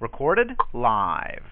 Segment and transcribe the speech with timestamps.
[0.00, 1.42] Recorded live.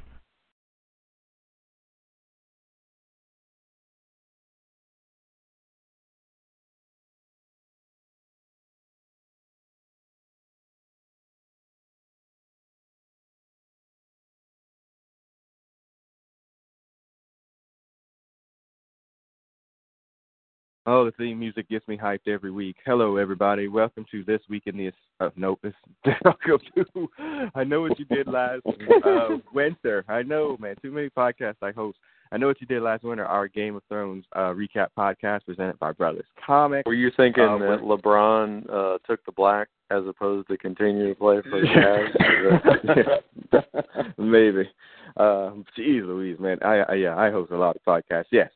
[20.89, 22.77] Oh, the theme music gets me hyped every week.
[22.87, 23.67] Hello, everybody.
[23.67, 24.93] Welcome to this week in the.
[25.19, 25.77] Uh, nope, it's
[26.25, 26.61] welcome
[26.95, 27.09] to.
[27.57, 28.63] I know what you did last
[29.05, 30.05] uh, winter.
[30.07, 30.77] I know, man.
[30.81, 31.99] Too many podcasts I host.
[32.31, 33.25] I know what you did last winter.
[33.25, 36.87] Our Game of Thrones uh, recap podcast presented by Brothers Comic.
[36.87, 41.15] Were you thinking Uh, that LeBron uh, took the black as opposed to continue to
[41.17, 44.19] play for the Cavs?
[44.19, 44.71] Maybe.
[45.17, 46.59] Uh, geez, Louise, man.
[46.63, 48.27] I, I yeah, I host a lot of podcasts.
[48.31, 48.51] Yes.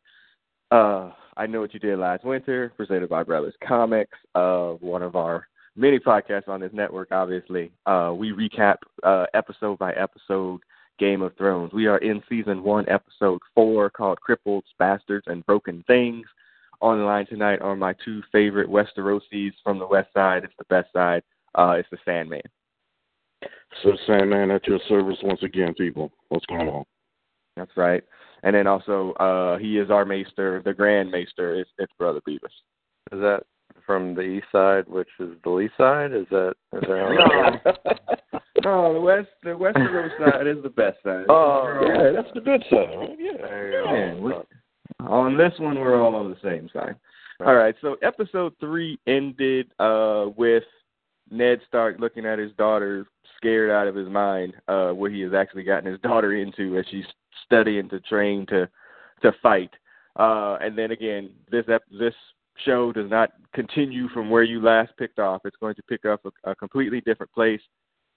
[0.71, 1.10] Uh,
[1.41, 4.19] I know what you did last winter, presented by Brothers Comics.
[4.35, 7.09] Uh, one of our many podcasts on this network.
[7.13, 10.61] Obviously, uh, we recap uh, episode by episode
[10.99, 11.73] Game of Thrones.
[11.73, 16.27] We are in season one, episode four, called "Cripples, Bastards, and Broken Things."
[16.83, 20.45] On the line tonight are my two favorite Westerosies from the West Side.
[20.45, 21.23] It's the best side.
[21.55, 22.43] Uh, it's the Sandman.
[23.83, 26.13] So Sandman at your service once again, people.
[26.29, 26.85] What's going on?
[27.57, 28.05] That's right.
[28.43, 31.55] And then also, uh, he is our maester, the Grand Maester.
[31.57, 32.45] It's, it's Brother Beavis.
[33.13, 33.43] Is that
[33.85, 36.13] from the east side, which is the east side?
[36.13, 37.61] Is that is that
[38.33, 41.24] how no, the west, the Westeros side is the best side.
[41.29, 43.16] Oh, Yeah, that's the good side, right?
[43.18, 43.33] Yeah.
[43.38, 43.96] There.
[43.96, 44.33] Yeah, we-
[45.01, 46.95] on this one, we're all on the same side.
[47.45, 47.74] All right.
[47.80, 50.65] So episode three ended uh, with
[51.30, 53.07] Ned Stark looking at his daughter,
[53.41, 56.85] scared out of his mind, uh, what he has actually gotten his daughter into as
[56.91, 57.05] she's
[57.46, 58.69] studying to train to
[59.23, 59.71] to fight.
[60.16, 61.65] Uh, and then again, this
[61.99, 62.15] this
[62.65, 65.43] show does not continue from where you last picked off.
[65.44, 67.61] It's going to pick up a, a completely different place.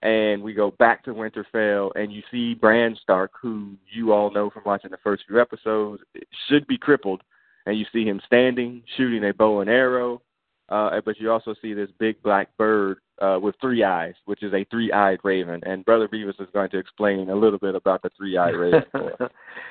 [0.01, 4.49] And we go back to Winterfell, and you see Bran Stark, who you all know
[4.49, 6.03] from watching the first few episodes,
[6.49, 7.21] should be crippled
[7.65, 10.21] and you see him standing, shooting a bow and arrow.
[10.69, 14.53] Uh, but you also see this big black bird uh, with three eyes, which is
[14.53, 15.61] a three-eyed raven.
[15.65, 18.83] And Brother Beavis is going to explain a little bit about the three-eyed raven.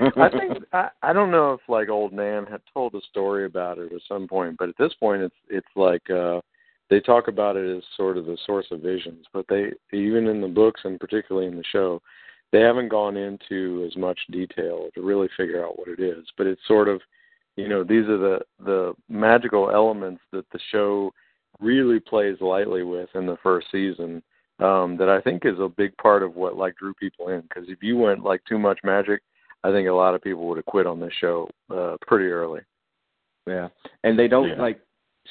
[0.00, 3.78] I think I, I don't know if like old Nan had told a story about
[3.78, 6.40] it at some point, but at this point it's it's like uh
[6.90, 10.40] they talk about it as sort of the source of visions, but they even in
[10.40, 12.00] the books and particularly in the show,
[12.52, 16.24] they haven't gone into as much detail to really figure out what it is.
[16.36, 17.00] But it's sort of
[17.56, 21.12] you know, these are the the magical elements that the show
[21.60, 24.22] really plays lightly with in the first season
[24.60, 27.64] um that I think is a big part of what like drew people in because
[27.68, 29.22] if you went like too much magic
[29.64, 32.60] I think a lot of people would have quit on this show uh, pretty early.
[33.46, 33.68] yeah,
[34.02, 34.60] and they don't Yeah.
[34.60, 34.80] like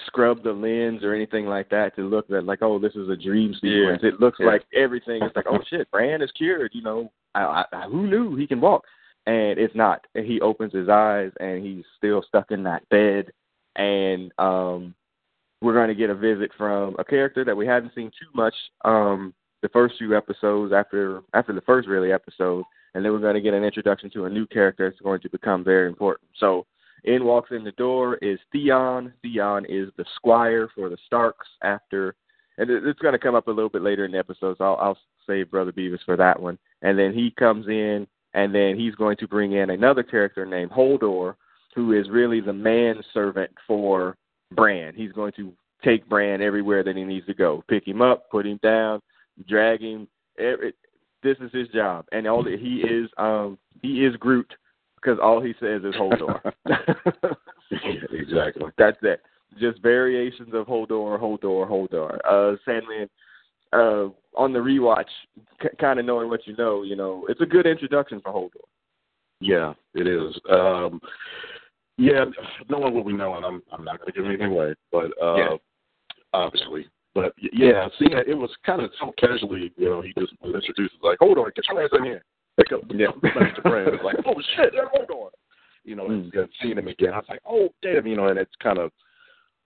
[0.08, 3.16] scrub the lens or anything like that to look at like, oh, this is a
[3.18, 4.04] dream sequence.
[4.04, 4.46] It looks Yeah.
[4.48, 6.72] like everything is like, oh shit, Bran is cured.
[6.74, 8.86] You know, I, I, who knew he can walk?
[9.28, 10.08] And it's not.
[10.16, 13.32] And he opens his eyes and he's still stuck in that bed.
[13.76, 14.96] And um,
[15.62, 18.56] we're going to get a visit from a character that we hadn't seen too much
[18.84, 22.64] um, the first few episodes after after the first really episode,
[22.94, 25.30] and then we're going to get an introduction to a new character that's going to
[25.30, 26.30] become very important.
[26.38, 26.66] So
[27.04, 29.14] in walks in the door is Theon.
[29.22, 32.16] Theon is the squire for the Starks after,
[32.58, 34.78] and it's going to come up a little bit later in the episode, so I'll,
[34.78, 36.58] I'll save Brother Beavis for that one.
[36.82, 40.72] And then he comes in, and then he's going to bring in another character named
[40.72, 41.36] Hodor,
[41.76, 44.18] who is really the manservant for
[44.52, 44.94] Bran.
[44.96, 45.54] He's going to
[45.84, 49.02] take Bran everywhere that he needs to go, pick him up, put him down,
[49.48, 50.08] drag him.
[50.40, 50.74] Every,
[51.24, 54.52] this is his job, and all that he is, um, he is Groot
[54.96, 56.40] because all he says is Hodor.
[57.72, 58.66] Yeah, exactly.
[58.78, 59.22] That's it.
[59.58, 62.20] Just variations of Hodor, Hodor, Hodor.
[62.30, 63.10] Uh, Sandman.
[63.72, 65.06] Uh, on the rewatch,
[65.62, 68.66] c- kind of knowing what you know, you know, it's a good introduction for Hodor.
[69.40, 70.38] Yeah, it is.
[70.50, 71.02] Um
[71.98, 72.26] yeah,
[72.70, 75.56] knowing what we know and I'm I'm not gonna give anything away, but uh Yeah.
[76.34, 76.88] obviously.
[77.14, 80.56] But yeah, seeing it, it was kind of so casually, you know, he just was
[80.56, 82.24] introduced like, Hold on, get your ass in here.
[82.58, 83.08] Pick up Yeah.
[83.22, 83.94] Master Bran.
[83.94, 85.30] It's like, Oh shit, hold on.
[85.84, 86.34] You know, Mm.
[86.38, 88.92] and seeing him again, I was like, Oh damn, you know, and it's kind of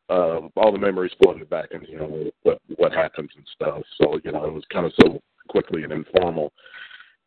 [0.09, 3.81] um all the memories flooded back and you know what what happens and stuff.
[4.01, 5.19] So, you know, it was kind of so
[5.49, 6.51] quickly and informal.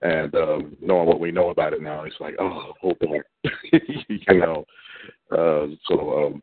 [0.02, 3.22] And um knowing what we know about it now, it's like, oh, hold on.
[3.72, 4.64] you know.
[5.30, 6.42] Uh so um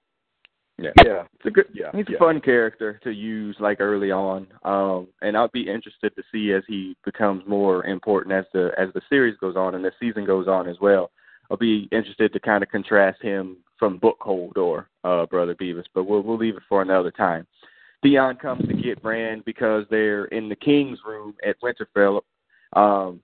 [0.78, 1.24] Yeah, yeah.
[1.34, 1.68] it's a good.
[1.74, 1.92] Yeah.
[1.94, 6.24] He's a fun character to use like early on, um, and I'll be interested to
[6.32, 9.92] see as he becomes more important as the as the series goes on and the
[10.00, 11.12] season goes on as well.
[11.50, 16.06] I'll be interested to kind of contrast him from Book Hodor, uh, Brother Beavis, but
[16.06, 17.48] we'll we'll leave it for another time.
[18.02, 22.22] Theon comes to get Bran because they're in the king's room at Winterfell.
[22.74, 23.22] Um,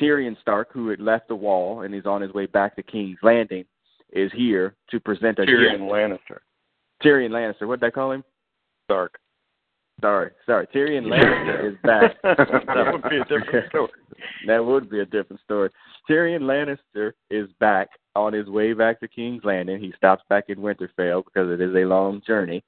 [0.00, 3.18] Tyrion Stark, who had left the wall and is on his way back to King's
[3.22, 3.66] Landing,
[4.12, 5.80] is here to present a Tyrion.
[5.80, 6.38] Lannister.
[7.02, 7.66] Tyrion Lannister.
[7.66, 8.24] What did I call him?
[8.84, 9.18] Stark.
[10.00, 10.66] Sorry, sorry.
[10.74, 12.16] Tyrion Lannister is back.
[12.22, 13.90] that would be a different story.
[14.46, 15.70] that would be a different story.
[16.08, 19.80] Tyrion Lannister is back on his way back to King's Landing.
[19.80, 22.64] He stops back in Winterfell because it is a long journey.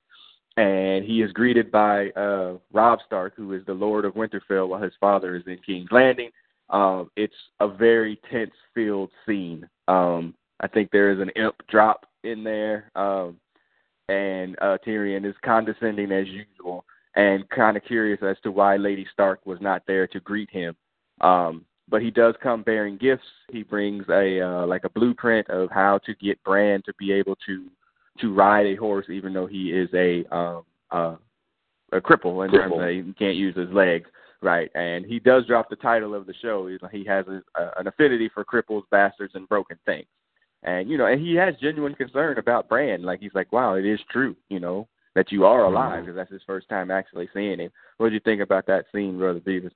[0.58, 4.82] And he is greeted by uh Robb Stark, who is the Lord of Winterfell while
[4.82, 6.30] his father is in King's Landing.
[6.68, 9.68] Um, it's a very tense filled scene.
[9.88, 12.90] Um, I think there is an imp drop in there.
[12.94, 13.38] Um,
[14.08, 19.06] and uh Tyrion is condescending as usual and kind of curious as to why Lady
[19.12, 20.74] Stark was not there to greet him.
[21.20, 23.26] Um, but he does come bearing gifts.
[23.50, 27.36] He brings a uh, like a blueprint of how to get Bran to be able
[27.46, 27.68] to
[28.20, 31.16] to ride a horse, even though he is a um, uh,
[31.92, 33.00] a cripple in terms Cripple.
[33.00, 34.08] of he can't use his legs.
[34.40, 36.66] Right, and he does drop the title of the show.
[36.66, 40.06] He's, he has a, a, an affinity for cripples, bastards, and broken things.
[40.62, 43.02] And you know, and he has genuine concern about Bran.
[43.02, 44.36] Like he's like, wow, it is true.
[44.48, 46.02] You know, that you are alive mm-hmm.
[46.02, 47.70] because that's his first time actually seeing him.
[47.98, 49.72] What did you think about that scene, Brother Beavis?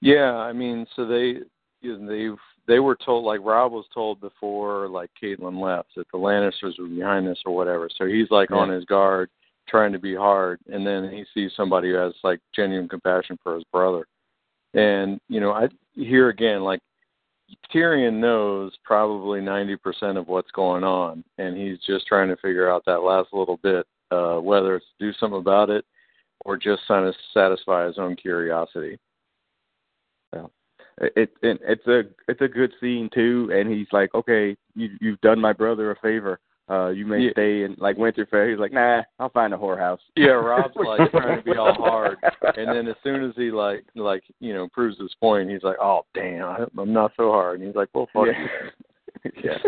[0.00, 1.40] Yeah, I mean, so they
[1.82, 2.28] they
[2.66, 6.88] they were told like Robb was told before like Catelyn left that the Lannisters were
[6.88, 7.88] behind this or whatever.
[7.96, 8.58] So he's like Yeah.
[8.58, 9.30] on his guard,
[9.68, 13.54] trying to be hard, and then he sees somebody who has like genuine compassion for
[13.54, 14.06] his brother.
[14.74, 16.80] And you know, I here again like
[17.72, 22.70] Tyrion knows probably ninety percent of what's going on, and he's just trying to figure
[22.70, 25.84] out that last little bit, uh, whether it's to do something about it
[26.44, 28.98] or just kind of satisfy his own curiosity.
[31.00, 35.20] It, it it's a it's a good scene too, and he's like, okay, you you've
[35.20, 36.38] done my brother a favor.
[36.70, 37.32] Uh, you may Yeah.
[37.32, 38.48] stay in like Winterfell.
[38.48, 39.98] He's like, nah, I'll find a whorehouse.
[40.16, 42.18] Yeah, Robb's like trying to be all hard,
[42.56, 45.76] and then as soon as he like like you know proves his point, he's like,
[45.80, 48.48] oh damn, I'm not so hard, and he's like, well fuck you.
[49.44, 49.58] yeah.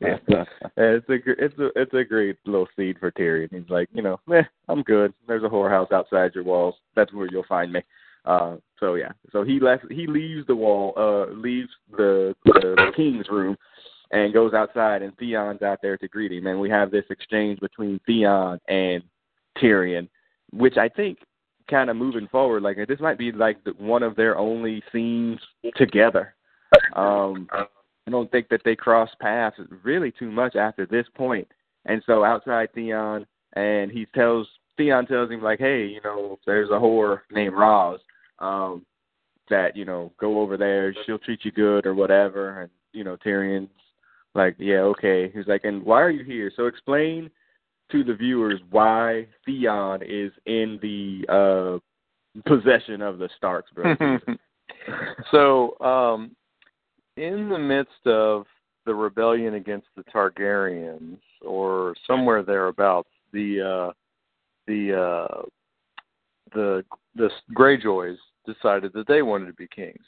[0.00, 0.44] yeah.
[0.76, 3.52] It's a it's a it's a great little seed for Tyrion.
[3.52, 5.12] He's like, you know, eh, I'm good.
[5.26, 6.74] There's a whorehouse outside your walls.
[6.96, 7.82] That's where you'll find me.
[8.24, 9.12] Uh, so yeah.
[9.32, 9.84] So he left.
[9.90, 10.92] He leaves the wall.
[10.96, 13.56] Uh, leaves the the king's room,
[14.12, 15.02] and goes outside.
[15.02, 16.46] And Theon's out there to greet him.
[16.46, 19.02] And we have this exchange between Theon and
[19.58, 20.08] Tyrion,
[20.52, 21.18] which I think
[21.70, 25.38] kind of moving forward, like this might be like the, one of their only scenes
[25.76, 26.34] together.
[26.94, 31.48] Um, I don't think that they cross paths really too much after this point.
[31.86, 36.70] And so outside Theon, and he tells Theon tells him like, hey, you know, there's
[36.70, 38.00] a whore named Ros,
[38.38, 38.84] um,
[39.50, 40.94] that you know, go over there.
[41.04, 42.62] She'll treat you good or whatever.
[42.62, 43.70] And you know, Tyrion's
[44.34, 45.30] like, yeah, okay.
[45.34, 46.50] He's like, and why are you here?
[46.56, 47.30] So explain
[47.90, 51.78] to the viewers why Theon is in the uh
[52.46, 53.94] possession of the Starks, bro.
[55.30, 56.34] so, um,
[57.16, 58.46] in the midst of
[58.86, 63.92] the rebellion against the Targaryens, or somewhere thereabouts, the uh,
[64.66, 65.42] the uh,
[66.54, 70.04] the the Greyjoys decided that they wanted to be kings.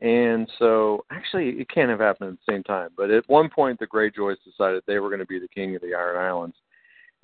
[0.00, 2.90] And so, actually, it can't have happened at the same time.
[2.96, 5.82] But at one point, the Greyjoys decided they were going to be the king of
[5.82, 6.56] the Iron Islands,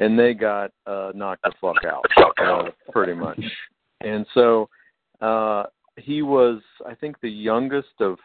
[0.01, 2.05] and they got uh, knocked the fuck out,
[2.43, 3.41] uh, pretty much.
[4.01, 4.69] And so,
[5.21, 5.65] uh,
[5.97, 8.19] he was, I think, the youngest of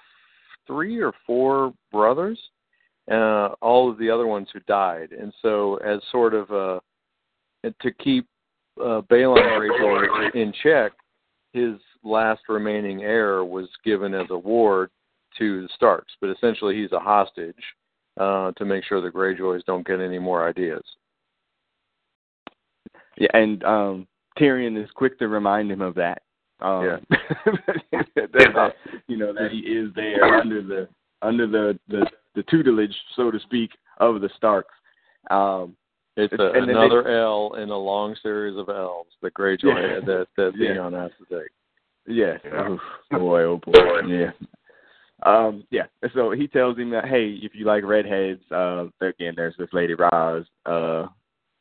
[0.65, 2.39] three or four brothers.
[3.12, 6.79] Uh, all of the other ones who died, and so as sort of uh,
[7.82, 8.27] to keep
[8.79, 10.91] uh, Balon Greyjoy in check,
[11.53, 14.89] his last remaining heir was given as a ward
[15.38, 17.56] to the Starks, but essentially he's a hostage
[18.20, 20.84] uh, to make sure the Greyjoys don't get any more ideas.
[23.18, 24.08] Yeah, and um
[24.39, 26.22] Tyrion is quick to remind him of that.
[26.62, 26.98] Um, Yeah.
[28.15, 28.74] that, that,
[29.08, 30.88] you know that he is there under the
[31.22, 34.74] under the the, the tutelage, so to speak, of the Starks.
[35.29, 35.75] Um,
[36.18, 39.63] It's a, and then they- another L in a long series of L's that Greyjoy
[39.63, 40.00] Yeah.
[40.06, 40.74] that that Yeah.
[40.74, 41.50] Theon has to take.
[42.08, 42.38] Yeah.
[42.68, 44.00] Oof, boy, oh boy.
[44.08, 44.32] Yeah.
[45.24, 45.86] Um, yeah.
[46.13, 49.94] So he tells him that, hey, if you like redheads, uh, again, there's this lady
[49.94, 50.46] Ros.
[50.66, 51.08] Uh,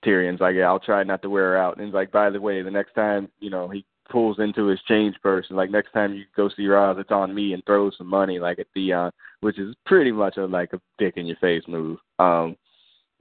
[0.04, 1.76] Tyrion's like, yeah, I'll try not to wear her out.
[1.76, 4.80] And he's like, by the way, the next time, you know, he pulls into his
[4.88, 7.94] change purse and like next time you go see Ros, it's on me and throws
[7.98, 11.36] some money like at Theon, which is pretty much a like a dick in your
[11.36, 11.98] face move.
[12.18, 12.56] Um,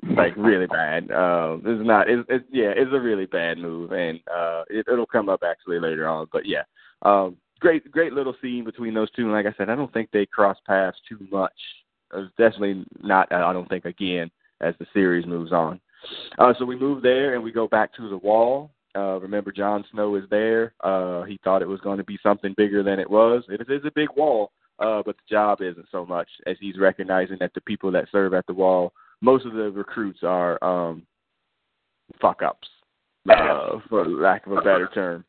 [0.03, 1.11] like really bad.
[1.11, 2.09] Um, it's not.
[2.09, 5.79] It's, it's yeah, it's a really bad move, and uh, it, it'll come up actually
[5.79, 6.27] later on.
[6.31, 6.63] But yeah,
[7.01, 9.23] um, great, great little scene between those two.
[9.23, 11.53] And like I said, I don't think they cross paths too much.
[12.13, 13.31] It's definitely not.
[13.31, 15.79] I don't think again as the series moves on.
[16.37, 18.71] Uh, so we move there and we go back to the wall.
[18.95, 20.73] Uh, remember, Jon Snow is there.
[20.81, 23.43] Uh, he thought it was going to be something bigger than it was.
[23.49, 27.37] It is a big wall, uh, but the job isn't so much as he's recognizing
[27.39, 31.03] that the people that serve at the wall, most of the recruits are um,
[32.21, 32.67] fuck ups,
[33.29, 35.25] uh, for lack of a better term.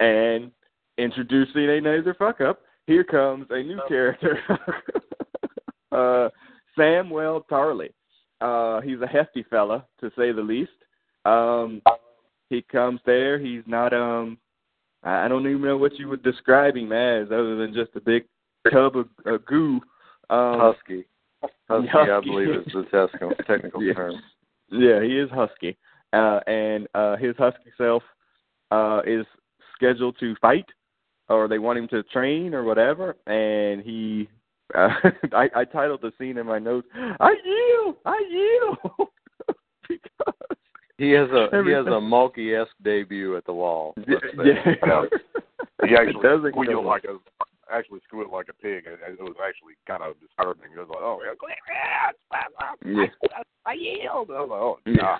[0.00, 0.50] And
[0.98, 4.38] introducing another fuck up, here comes a new character,
[5.92, 6.28] uh,
[6.78, 7.90] Samwell Tarly.
[8.40, 10.70] Uh, he's a hefty fella, to say the least.
[11.24, 11.82] Um,
[12.50, 13.38] he comes there.
[13.38, 13.92] He's not.
[13.92, 14.38] Um,
[15.02, 18.24] I don't even know what you would describe him as, other than just a big
[18.72, 19.80] tub of, of goo.
[20.30, 21.06] Um, Husky.
[21.68, 23.94] Husky, I believe, is the technical technical Yeah.
[23.94, 24.14] term.
[24.70, 25.76] Yeah, he is husky,
[26.12, 28.02] uh, and uh, his husky self
[28.70, 29.24] uh, is
[29.74, 30.66] scheduled to fight,
[31.28, 33.16] or they want him to train, or whatever.
[33.26, 34.28] And he,
[34.74, 34.88] uh,
[35.32, 39.08] I, I titled the scene in my notes, "I yield, I yield,"
[39.88, 40.34] because
[40.98, 43.94] He has a he has a Mulkey esque debut at the wall.
[44.08, 44.48] yeah, let's
[44.84, 45.02] yeah.
[45.86, 47.18] He actually doesn't squealed like a
[47.72, 48.84] actually squealed like a pig.
[48.86, 50.72] It, it was actually kind of disturbing.
[50.74, 51.34] It was like, oh, yeah,
[52.84, 53.06] Yeah.
[53.66, 54.30] I yield.
[54.30, 55.18] I was like, oh, Yeah.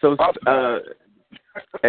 [0.00, 0.78] So uh,
[1.84, 1.88] uh,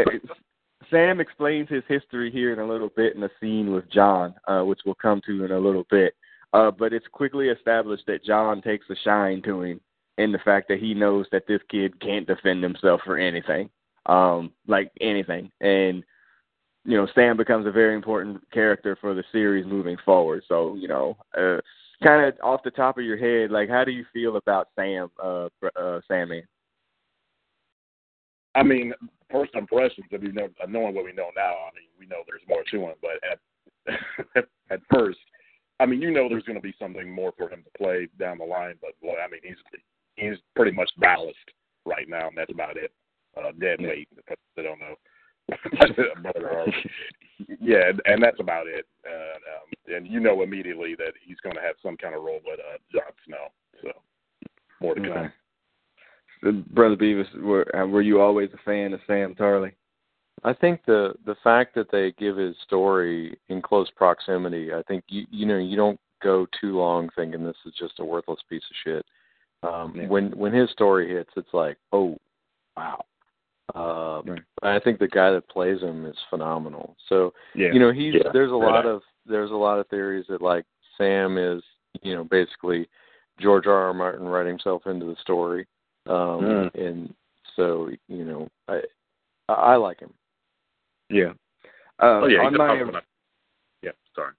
[0.89, 4.61] Sam explains his history here in a little bit in a scene with Jon, uh,
[4.63, 6.13] which we'll come to in a little bit.
[6.53, 9.79] Uh, but it's quickly established that Jon takes a shine to him
[10.17, 13.69] in the fact that he knows that this kid can't defend himself for anything,
[14.07, 15.49] um, like anything.
[15.61, 16.03] And
[16.83, 20.43] you know, Sam becomes a very important character for the series moving forward.
[20.47, 21.57] So you know, uh,
[22.03, 25.09] kind of off the top of your head, like how do you feel about Sam,
[25.21, 26.43] uh, uh, Sammy?
[28.55, 28.93] I mean,
[29.31, 31.53] first impressions of you know, knowing what we know now.
[31.53, 35.19] I mean, we know there's more to him, but at at first,
[35.79, 38.37] I mean, you know, there's going to be something more for him to play down
[38.37, 38.75] the line.
[38.81, 39.81] But boy, I mean, he's
[40.15, 41.37] he's pretty much ballast
[41.85, 42.91] right now, and that's about it.
[43.37, 44.09] Uh, dead weight.
[44.17, 44.95] If they don't know.
[46.23, 46.65] But, uh,
[47.59, 48.85] yeah, and- and that's about it.
[49.05, 52.39] And, um, and you know immediately that he's going to have some kind of role
[52.45, 53.47] with uh, Jon Snow.
[53.81, 53.91] So
[54.79, 55.11] more to come.
[55.11, 55.27] Okay.
[56.47, 59.73] Uh, Brother Beavis, were uh, were you always a fan of Sam Tarly?
[60.43, 65.03] I think the the fact that they give his story in close proximity, I think
[65.07, 68.63] you you know you don't go too long thinking this is just a worthless piece
[68.69, 69.05] of shit.
[69.63, 70.07] Um, Yeah.
[70.07, 72.17] When when his story hits, it's like, oh,
[72.77, 73.03] wow.
[73.75, 74.41] Um, Right.
[74.63, 76.95] I think the guy that plays him is phenomenal.
[77.07, 78.29] So Yeah, you know he's Yeah.
[78.31, 78.65] there's a Yeah.
[78.65, 80.65] lot of there's a lot of theories that like
[80.97, 81.63] Sam is
[82.01, 82.89] you know basically
[83.39, 83.87] George R.
[83.87, 83.93] R.
[83.93, 85.67] Martin write himself into the story,
[86.07, 86.75] um, Mm.
[86.75, 87.15] and
[87.55, 88.83] so you know I
[89.49, 90.13] I I like him.
[91.09, 91.33] Yeah.
[91.99, 93.03] Uh, oh yeah, on my tough
[93.83, 93.91] yeah.
[94.15, 94.33] Sorry.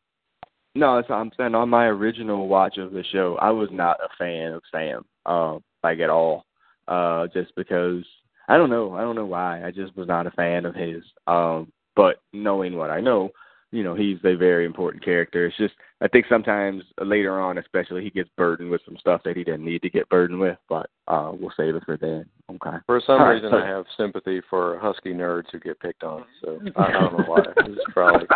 [0.75, 4.09] no, it's, I'm saying on my original watch of the show, I was not a
[4.19, 6.45] fan of Sam, uh, like at all.
[6.89, 8.05] Uh, just because
[8.49, 9.65] I don't know, I don't know why.
[9.65, 11.03] I just was not a fan of his.
[11.27, 13.31] Um, but knowing what I know,
[13.71, 15.47] you know, he's a very important character.
[15.47, 19.37] It's just I think sometimes later on, especially, he gets burdened with some stuff that
[19.37, 20.59] he didn't need to get burdened with.
[20.69, 22.27] But uh, we'll save it for then.
[22.51, 22.77] Okay.
[22.87, 26.03] For some All right, reason, so- I have sympathy for husky nerds who get picked
[26.03, 26.25] on.
[26.45, 27.45] So I, I don't know why.
[27.59, 28.27] It's probably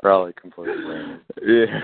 [0.00, 1.20] probably completely random.
[1.46, 1.80] Yeah.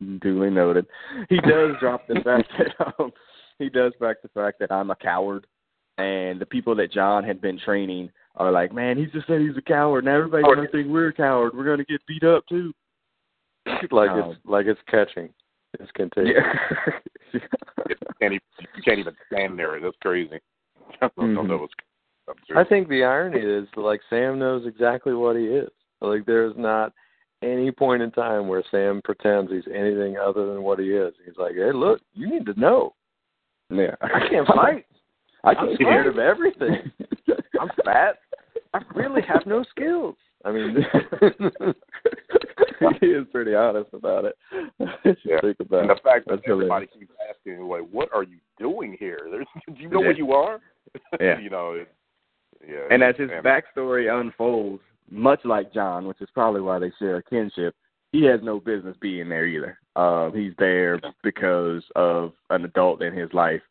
[0.20, 0.86] Duly noted.
[1.28, 3.10] He does drop the fact that um,
[3.58, 5.46] he does back the fact that I'm a coward,
[5.98, 9.56] and the people that Jon had been training are like, man, he just said he's
[9.56, 11.52] a coward, and everybody's gonna think we're a coward.
[11.54, 12.72] We're gonna get beat up too.
[13.90, 15.30] Like Um, it's like it's catching.
[15.80, 16.34] It's contagious.
[16.36, 16.92] Yeah.
[17.32, 17.40] you
[18.20, 18.40] can't even
[18.76, 19.80] you can't even stand there.
[19.80, 20.38] That's crazy.
[21.02, 21.48] I don't know Mhm.
[21.48, 21.70] that was
[22.54, 25.70] I think the irony is like Sam knows exactly what he is.
[26.00, 26.92] Like there's not
[27.42, 31.14] any point in time where Sam pretends he's anything other than what he is.
[31.24, 32.94] He's like, hey, look, you need to know.
[33.70, 33.94] Yeah.
[34.02, 34.86] I can't fight.
[35.44, 36.12] I I'm scared fight.
[36.12, 36.90] of everything.
[37.60, 38.16] I'm fat.
[38.74, 40.16] I really have no skills.
[40.44, 40.76] I mean,
[43.00, 44.36] he is pretty honest about it.
[45.24, 45.40] Yeah.
[45.40, 46.02] Think about and the it.
[46.02, 46.70] fact that That's hilarious.
[46.72, 49.20] everybody keeps asking, like, what are you doing here?
[49.30, 50.08] There's, do you know Yeah.
[50.08, 50.60] what you are?
[51.20, 51.38] Yeah.
[51.40, 51.88] you know, it,
[52.66, 52.86] yeah.
[52.90, 57.16] And as his and- backstory unfolds, much like Jon, which is probably why they share
[57.16, 57.74] a kinship,
[58.12, 59.78] he has no business being there either.
[59.96, 63.62] Um, he's there because of an adult in his life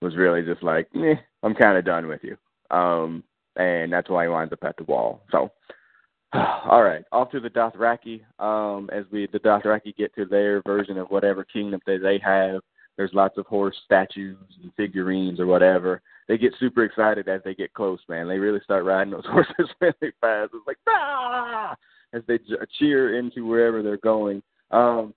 [0.00, 2.36] was really just like, meh, I'm kind of done with you.
[2.70, 3.24] Um,
[3.56, 5.22] and that's why he winds up at the wall.
[5.32, 5.50] So,
[6.32, 8.22] all right, off to the Dothraki.
[8.38, 12.60] Um, as we the Dothraki get to their version of whatever kingdom that they have,
[12.96, 17.54] there's lots of horse statues and figurines or whatever they get super excited as they
[17.54, 18.28] get close, man.
[18.28, 20.50] They really start riding those horses really fast.
[20.54, 21.74] It's like ah,
[22.12, 22.38] as they
[22.78, 24.42] cheer into wherever they're going.
[24.70, 25.14] Um,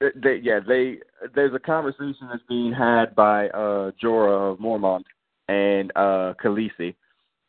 [0.00, 0.98] they, yeah, they
[1.34, 5.04] there's a conversation that's being had by uh Jorah of Mormont
[5.48, 6.94] and uh Khaleesi,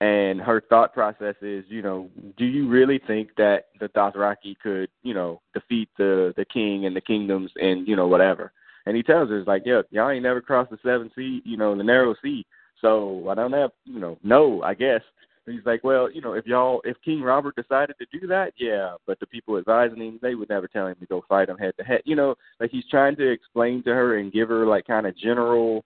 [0.01, 4.89] and her thought process is, you know, do you really think that the Dothraki could,
[5.01, 8.51] you know, defeat the the king and the kingdoms and you know whatever?
[8.85, 11.55] And he tells her, it's like, yeah, y'all ain't never crossed the seven sea, you
[11.55, 12.45] know, the narrow sea,
[12.81, 15.01] so I don't have, you know, no, I guess.
[15.45, 18.53] And he's like, well, you know, if y'all, if King Robert decided to do that,
[18.57, 21.57] yeah, but the people advising him, they would never tell him to go fight him
[21.57, 22.01] head to head.
[22.05, 25.17] You know, like he's trying to explain to her and give her like kind of
[25.17, 25.83] general,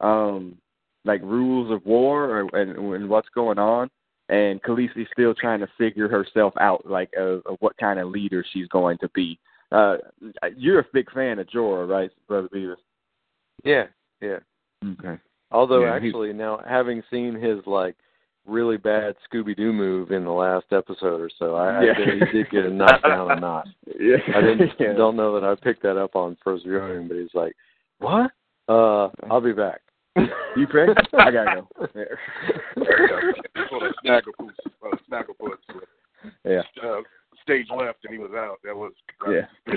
[0.00, 0.56] um,
[1.04, 3.90] like rules of war or, and, and what's going on.
[4.30, 8.42] And Khaleesi's still trying to figure herself out, like of, of what kind of leader
[8.52, 9.38] she's going to be.
[9.70, 9.96] Uh,
[10.56, 12.76] you're a big fan of Jorah, right, Brother Beavis?
[13.64, 13.84] Yeah,
[14.22, 14.38] yeah.
[14.82, 15.20] Okay.
[15.50, 17.96] Although Yeah, he- actually now having seen his like
[18.46, 21.92] really bad Scooby Doo move in the last episode or so, I, Yeah.
[21.92, 23.68] I think he did get a knock down a notch.
[23.98, 24.16] Yeah.
[24.34, 24.92] I didn't yeah.
[24.94, 27.54] don't know that I picked that up on first viewing, but he's like,
[27.98, 28.32] "What?
[28.68, 29.80] Uh, I'll be back."
[30.56, 30.98] You pregnant?
[31.18, 31.78] I gotta go.
[33.68, 34.52] sort of Snagglepuss,
[34.84, 35.56] uh, Snagglepuss.
[36.44, 36.62] Yeah.
[36.80, 37.00] Uh,
[37.42, 38.58] stage left and he was out.
[38.62, 38.92] That was
[39.28, 39.74] Yeah.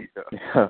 [0.00, 0.68] yeah.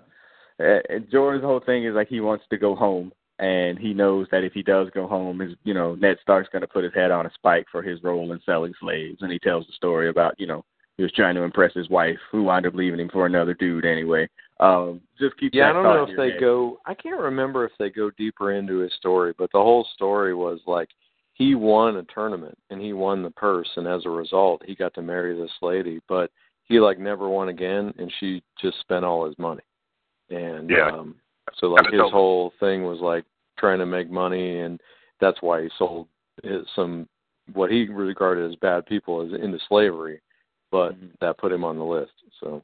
[0.59, 0.79] Yeah.
[0.89, 4.45] And Jorah's whole thing is like he wants to go home, and he knows that
[4.45, 7.11] if he does go home, his you know Ned Stark's going to put his head
[7.11, 10.39] on a spike for his role in selling slaves, and he tells the story about
[10.39, 10.65] you know
[10.97, 13.87] he was trying to impress his wife, who wound up leaving him for another dude
[13.87, 14.29] anyway.
[14.61, 16.41] Um, just keep Yeah, I don't know if they head.
[16.41, 16.81] go.
[16.85, 20.61] I can't remember if they go deeper into his story, but the whole story was
[20.67, 20.91] like
[21.33, 24.93] he won a tournament and he won the purse, and as a result, he got
[24.95, 26.01] to marry this lady.
[26.09, 26.31] But
[26.65, 29.63] he like never won again, and she just spent all his money.
[30.29, 30.91] And Yeah.
[30.91, 31.15] um
[31.59, 32.13] so like his dope.
[32.13, 33.25] whole thing was like
[33.59, 34.81] trying to make money, and
[35.21, 36.09] that's why he sold
[36.43, 37.09] his, some
[37.53, 40.21] what he regarded as bad people as into slavery.
[40.71, 41.11] But Mhm.
[41.21, 42.13] that put him on the list.
[42.41, 42.63] So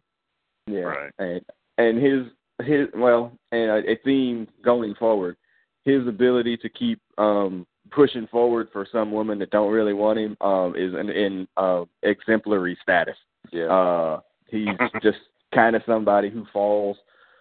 [0.69, 1.13] Yeah, Right.
[1.19, 1.45] and
[1.79, 2.27] and his
[2.65, 5.37] his well, and a, a theme going forward,
[5.85, 10.37] his ability to keep um pushing forward for some women that don't really want him
[10.41, 13.17] um is in, in uh exemplary status.
[13.53, 13.67] yeah.
[13.67, 14.69] Uh he's
[15.03, 15.19] just
[15.55, 16.97] kind of somebody who falls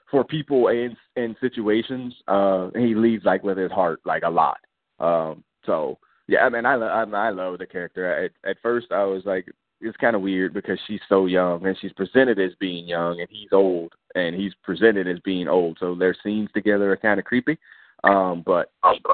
[0.10, 2.14] for people and in situations.
[2.28, 4.58] Uh he leads like with his heart like a lot.
[5.00, 8.26] Um so yeah, I mean I lo- I, I love the character.
[8.26, 9.48] At at first I was like
[9.82, 13.30] it's kind of weird because she's so young and she's presented as being young and
[13.30, 15.78] he's old and he's presented as being old.
[15.80, 17.58] So their scenes together are kind of creepy.
[18.04, 18.72] Um, but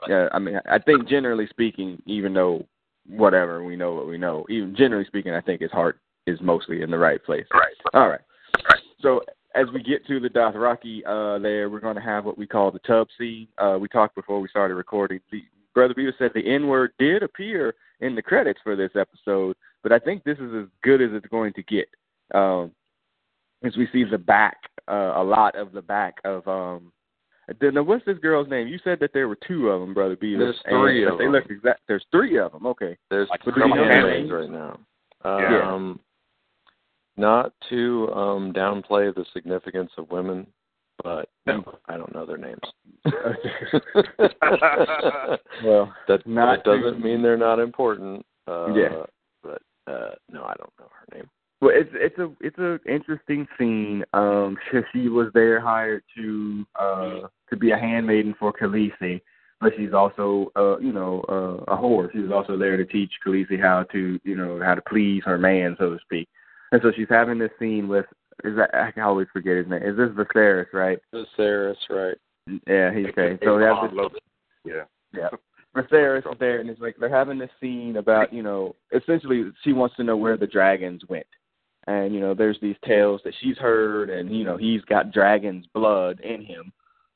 [0.07, 2.65] yeah, I mean, I think generally speaking, even though
[3.07, 6.81] whatever we know what we know, even generally speaking, I think his heart is mostly
[6.81, 7.45] in the right place.
[7.53, 7.73] Right.
[7.93, 8.21] All right.
[9.01, 9.21] So
[9.55, 12.71] as we get to the Dothraki, uh, there we're going to have what we call
[12.71, 13.47] the tub scene.
[13.57, 15.19] Uh, we talked before we started recording.
[15.31, 19.55] The, Brother Beaver said the N word did appear in the credits for this episode,
[19.83, 21.87] but I think this is as good as it's going to get.
[22.33, 22.71] Um,
[23.63, 24.57] as we see the back,
[24.89, 26.91] uh, a lot of the back of um.
[27.61, 28.67] Now, what's this girl's name?
[28.67, 30.43] You said that there were two of them, Brother Beaver.
[30.43, 31.33] There's three and of they them.
[31.33, 31.81] look exact.
[31.87, 32.65] There's three of them.
[32.65, 32.97] Okay.
[33.09, 34.79] There's Like three names right now.
[35.25, 35.89] Yeah.
[37.17, 40.47] Not to um, downplay the significance of women,
[41.03, 41.63] but No.
[41.87, 42.59] I don't know their names.
[45.63, 48.25] well, that not that doesn't mean they're not important.
[48.47, 49.03] Uh, Yeah.
[49.43, 51.29] But uh, no, I don't know her name.
[51.61, 54.03] Well, it's it's a it's a interesting scene.
[54.13, 57.19] Um, she, she was there hired to uh
[57.49, 59.21] to be a handmaiden for Khaleesi,
[59.59, 62.11] but she's also uh you know uh, a whore.
[62.11, 65.37] She was also there to teach Khaleesi how to you know how to please her
[65.37, 66.27] man, so to speak.
[66.71, 68.05] And so she's having this scene with
[68.43, 69.83] is that I can always forget his name.
[69.83, 70.99] Is this Viserys, right?
[71.13, 72.17] Viserys, right?
[72.67, 73.37] Yeah, he's okay.
[73.43, 74.21] So they have this.
[74.65, 74.83] Yeah.
[75.13, 75.29] yeah.
[75.75, 79.73] Viserys is there, and it's like they're having this scene about, you know, essentially she
[79.73, 81.27] wants to know where the dragons went.
[81.87, 85.65] And, you know, there's these tales that she's heard, and, you know, he's got dragon's
[85.73, 86.71] blood in him.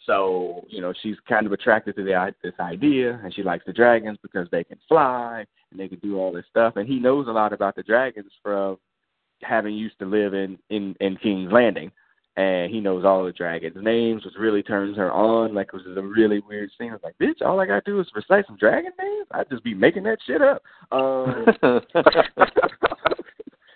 [0.05, 3.73] So, you know, she's kind of attracted to the, this idea, and she likes the
[3.73, 6.77] dragons because they can fly, and they can do all this stuff.
[6.77, 8.77] And he knows a lot about the dragons from
[9.47, 11.91] having used to live in, in, in King's Landing
[12.37, 15.53] and he knows all the dragons' names, which really turns her on.
[15.53, 16.89] Like it was a really weird scene.
[16.89, 19.27] I was like, bitch, all I gotta do is recite some dragon names.
[19.31, 20.61] I'd just be making that shit up.
[20.91, 21.45] Um,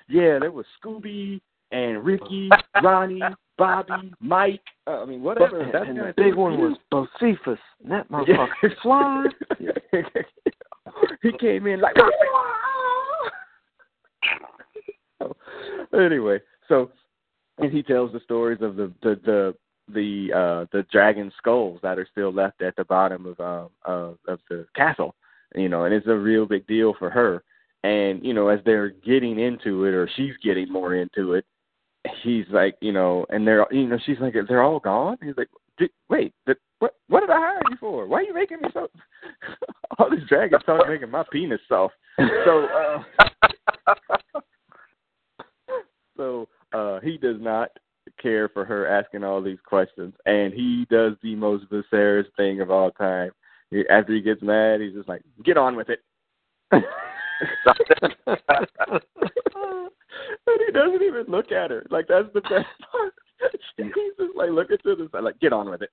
[0.09, 1.39] yeah, there was Scooby
[1.71, 2.49] and Ricky,
[2.83, 3.21] Ronnie,
[3.57, 4.61] Bobby, Mike.
[4.87, 5.61] Uh, I mean, whatever.
[5.61, 7.57] and That's and the big one was Bocephus.
[7.83, 8.45] And that Yeah.
[8.61, 9.25] motherfucker fly.
[11.21, 11.95] he came in like.
[15.93, 16.91] anyway, so
[17.57, 19.55] and he tells the stories of the the the
[19.91, 24.31] the uh the dragon skulls that are still left at the bottom of um uh,
[24.31, 25.15] of the castle
[25.55, 27.43] you know and it's a real big deal for her
[27.83, 31.43] and you know as they're getting into it or she's getting more into it
[32.23, 35.17] he's like, you know, and they're, you know, she's like, they're all gone.
[35.21, 35.49] He's like,
[36.09, 36.95] wait, the, what?
[37.07, 38.07] What did I hire you for?
[38.07, 38.87] Why are you making me so?
[39.99, 41.93] all this dragon talk making my penis soft.
[42.17, 43.03] So, uh,
[46.19, 47.69] so uh, he does not
[48.21, 52.69] care for her asking all these questions, and he does the most Viserys thing of
[52.69, 53.31] all time.
[53.71, 56.01] He, after he gets mad, he's just like, "Get on with it."
[56.71, 56.83] and
[60.65, 61.85] he doesn't even look at her.
[61.89, 63.13] Like that's the best part.
[63.77, 63.87] He's
[64.19, 65.91] just like looking to the side, like, "Get on with it."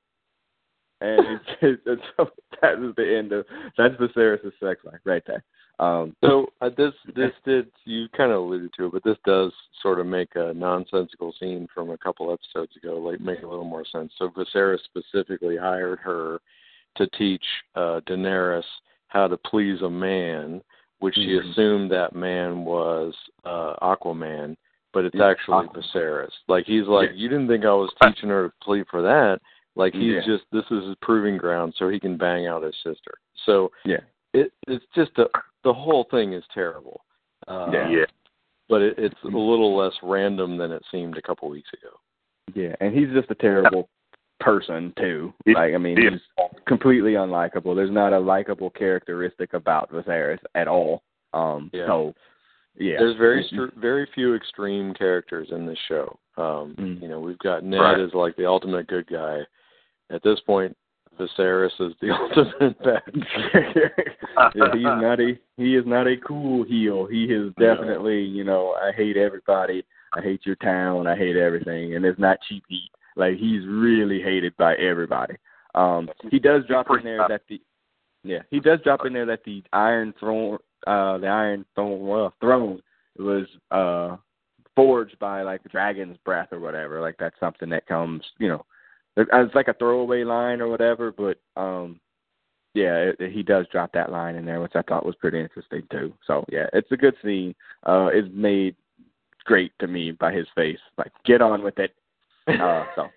[1.01, 2.31] And it's, it's, so
[2.63, 3.45] that is the end of
[3.77, 5.43] that's Viserys' sex life right there.
[5.79, 9.53] Um, so uh, this this did you kind of alluded to it, but this does
[9.83, 13.65] sort of make a nonsensical scene from a couple episodes ago, like make a little
[13.65, 14.11] more sense.
[14.19, 16.41] So Viserys specifically hired her
[16.97, 18.65] to teach uh, Daenerys
[19.09, 20.63] how to please a man,
[21.01, 21.51] which she Mhm.
[21.51, 24.57] assumed that man was uh, Aquaman,
[24.95, 25.93] but it's actually Aquaman.
[25.95, 26.33] Viserys.
[26.49, 27.17] Like he's like, Yeah.
[27.17, 29.43] you didn't think I was teaching her to plead for that.
[29.77, 30.21] Like he's Yeah.
[30.27, 33.15] just this is his proving ground, so he can bang out his sister.
[33.45, 34.01] So yeah,
[34.33, 35.29] it it's just a
[35.65, 37.03] the whole thing is terrible.
[37.47, 37.89] Uh, Yeah.
[37.91, 38.05] Yeah.
[38.69, 41.95] But it, it's a little less random than it seemed a couple weeks ago.
[42.55, 43.89] yeah, and he's just a terrible
[44.41, 45.33] person too.
[45.47, 46.21] Like I mean, he's
[46.67, 47.77] completely unlikable.
[47.77, 51.03] There's not a likable characteristic about Viserys at all.
[51.33, 51.87] Um, Yeah.
[51.87, 52.15] so
[52.79, 53.49] yeah, There's very Mhm.
[53.71, 56.19] str- very few extreme characters in this show.
[56.37, 57.01] Um, Mm.
[57.03, 57.99] You know, we've got Ned Right.
[58.01, 59.47] as like the ultimate good guy.
[60.11, 60.77] At this point,
[61.19, 63.03] Viserys is the ultimate bad.
[64.55, 67.07] yeah, he's not a he is not a cool heel.
[67.07, 69.85] He is definitely, you know, I hate everybody.
[70.15, 71.07] I hate your town.
[71.07, 72.91] I hate everything, and it's not cheap heat.
[73.17, 75.35] Like he's really hated by everybody.
[75.75, 77.61] Um, he does drop in there that the
[78.23, 82.35] yeah he does drop in there that the Iron Throne uh the Iron Throne well,
[82.41, 82.83] throne
[83.19, 84.17] was uh
[84.75, 87.01] forged by like the dragon's breath or whatever.
[87.01, 88.65] Like that's something that comes, you know,
[89.17, 91.13] it's like a throwaway line or whatever.
[91.13, 92.01] But um
[92.77, 95.83] yeah, it, he does drop that line in there, which I thought was pretty interesting
[95.91, 96.13] too.
[96.27, 97.55] So yeah, it's a good scene.
[97.85, 98.77] Uh, it's made
[99.47, 100.79] great to me by his face.
[100.99, 101.95] Like, get on with it.
[102.47, 103.09] Uh, so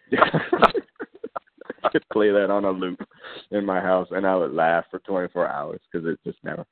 [1.84, 3.06] I could play that on a loop
[3.52, 6.66] in my house, and I would laugh for 24 hours because it just never.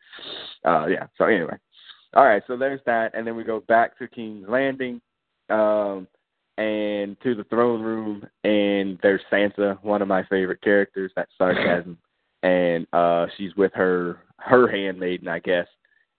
[0.64, 1.08] Uh, yeah.
[1.18, 1.58] So anyway,
[2.16, 2.42] all right.
[2.48, 5.02] So there's that, and then we go back to King's Landing.
[5.50, 6.08] Um,
[6.58, 11.12] and to the throne room, and there's Sansa, one of my favorite characters.
[11.16, 11.98] That's sarcasm
[12.44, 15.66] and uh she's with her her handmaiden i guess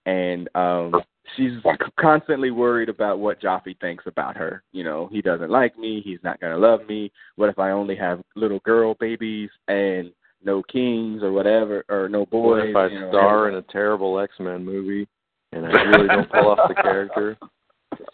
[0.06, 0.92] and um
[1.36, 1.52] she's
[2.00, 6.18] constantly worried about what Joffrey thinks about her you know he doesn't like me he's
[6.24, 10.10] not going to love me what if i only have little girl babies and
[10.44, 12.60] no kings or whatever or no boys.
[12.60, 15.08] What if I you know, star in a terrible X Men movie
[15.52, 17.36] and I really don't pull off the character?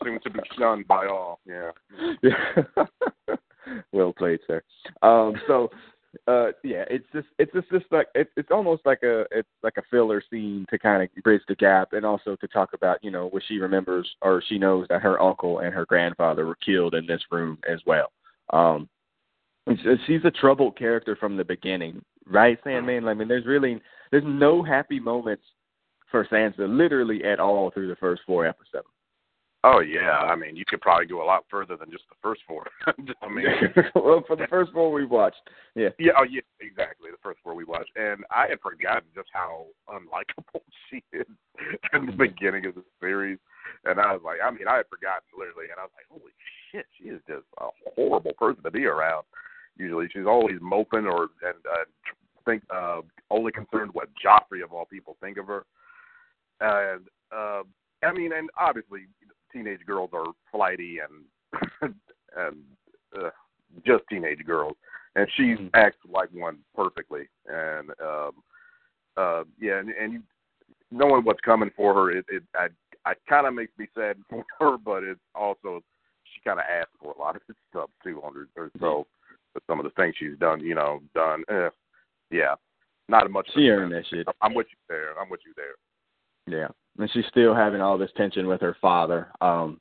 [0.04, 1.40] Seems to be shunned by all.
[1.46, 1.70] Yeah.
[2.22, 2.84] Yeah.
[3.92, 4.62] well played, sir.
[5.02, 5.70] Um, so,
[6.28, 9.76] uh, yeah, it's just it's just, just like it's it's almost like a it's like
[9.76, 13.10] a filler scene to kind of bridge the gap, and also to talk about you
[13.10, 16.94] know what she remembers or she knows that her uncle and her grandfather were killed
[16.94, 18.12] in this room as well.
[18.50, 18.88] Um,
[20.06, 23.08] she's a troubled character from the beginning, right, Sandman?
[23.08, 25.44] I mean, there's really there's no happy moments
[26.10, 28.86] for Sansa literally at all through the first four episodes.
[29.64, 30.20] Oh yeah.
[30.20, 32.66] I mean, you could probably go a lot further than just the first four.
[32.86, 33.46] I mean,
[33.94, 35.40] well, for the first four we watched,
[35.74, 35.88] yeah.
[35.98, 36.12] yeah.
[36.18, 36.42] Oh yeah.
[36.60, 37.10] Exactly.
[37.10, 41.26] The first four we watched, and I had forgotten just how unlikable she is
[41.94, 43.38] in the beginning of the series.
[43.86, 46.32] And I was like, I mean, I had forgotten literally, and I was like, holy
[46.70, 49.24] shit, she is just a horrible person to be around.
[49.78, 51.88] Usually, she's always moping or and uh,
[52.44, 53.00] think uh,
[53.30, 55.64] only concerned what Joffrey of all people think of her.
[56.60, 57.62] And uh,
[58.04, 59.08] I mean, and obviously,
[59.54, 61.94] teenage girls are flighty and
[62.36, 62.56] and
[63.16, 63.30] uh,
[63.86, 64.76] just teenage girls,
[65.14, 65.70] and she Mhm.
[65.74, 67.28] acts like one perfectly.
[67.46, 68.42] And um,
[69.16, 70.22] uh, yeah, and, and you,
[70.90, 72.68] knowing what's coming for her, it, it I,
[73.06, 75.82] I kind of makes me sad for her, but it's also
[76.24, 79.06] she kind of asked for a lot of this stuff too on her, herself.
[79.54, 81.70] But some of the things she's done, you know, done, eh,
[82.30, 82.56] yeah,
[83.08, 83.48] not much.
[83.54, 84.26] She earned that shit.
[84.40, 85.16] I'm with you there.
[85.20, 85.76] I'm with you there.
[86.46, 89.28] Yeah, and she's still having all this tension with her father.
[89.40, 89.80] Um,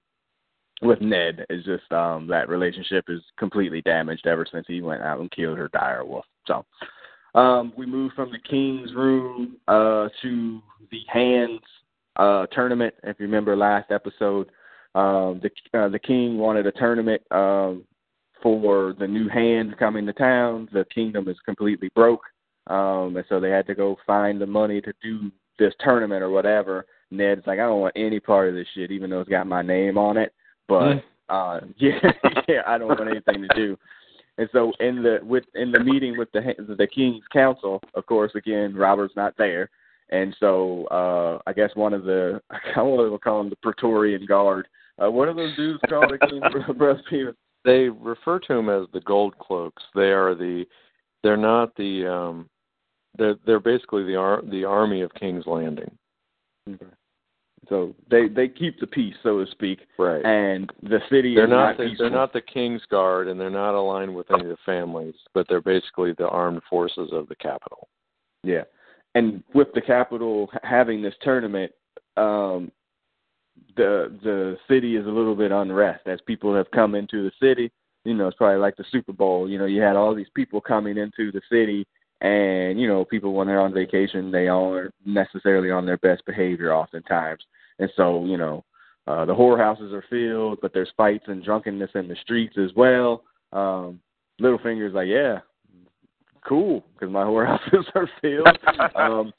[0.82, 5.20] with Ned, it's just um that relationship is completely damaged ever since he went out
[5.20, 6.26] and killed her dire wolf.
[6.46, 6.66] So,
[7.36, 11.62] um, we move from the king's room uh to the hands
[12.18, 12.94] uh tournament.
[13.04, 14.50] If you remember last episode,
[14.96, 15.50] um, the
[15.80, 17.86] uh, the king wanted a tournament um
[18.42, 20.68] for the new hand coming to town.
[20.74, 22.24] The kingdom is completely broke,
[22.68, 26.30] um, and so they had to go find the money to do this tournament or
[26.30, 26.86] whatever.
[27.14, 29.62] Ned's like, I don't want any part of this shit, even though it's got my
[29.62, 30.34] name on it.
[30.68, 32.00] But Uh, yeah,
[32.48, 33.78] yeah, I don't want anything to do.
[34.38, 36.42] And so in the with in the meeting with the
[36.78, 39.70] the king's council, of course, again Robert's not there,
[40.10, 42.42] and so uh I guess one of the
[42.76, 44.68] I want to call him the Praetorian Guard.
[45.02, 46.42] Uh, what are those dudes called The again,
[46.78, 47.36] Brother Peter?
[47.64, 49.84] They refer to them as the Gold Cloaks.
[49.96, 50.66] They are the
[51.22, 52.50] they're not the um
[53.18, 55.96] they're they're basically the ar- the army of King's Landing.
[56.68, 56.86] Okay.
[57.74, 60.24] So they they keep the peace, so to speak, Right.
[60.24, 63.74] and the city they're is not the, they're not the King's Guard and they're not
[63.74, 67.88] aligned with any of the families, but they're basically the armed forces of the capital.
[68.44, 68.66] Yeah,
[69.16, 71.72] and with the capital having this tournament,
[72.16, 72.72] um,
[73.76, 77.72] the the city is a little bit unrest as people have come into the city.
[78.06, 79.50] You know, it's probably like the Super Bowl.
[79.50, 81.88] You know, you had all these people coming into the city,
[82.22, 86.72] and you know, people when they're on vacation, they aren't necessarily on their best behavior
[86.72, 87.44] oftentimes,
[87.80, 88.64] and so you know.
[89.06, 93.22] Uh, the whorehouses are filled, but there's fights and drunkenness in the streets as well.
[93.52, 94.00] Um,
[94.42, 95.40] Littlefinger's like, yeah,
[96.48, 98.48] cool, because my whorehouses are filled.
[98.96, 99.34] um,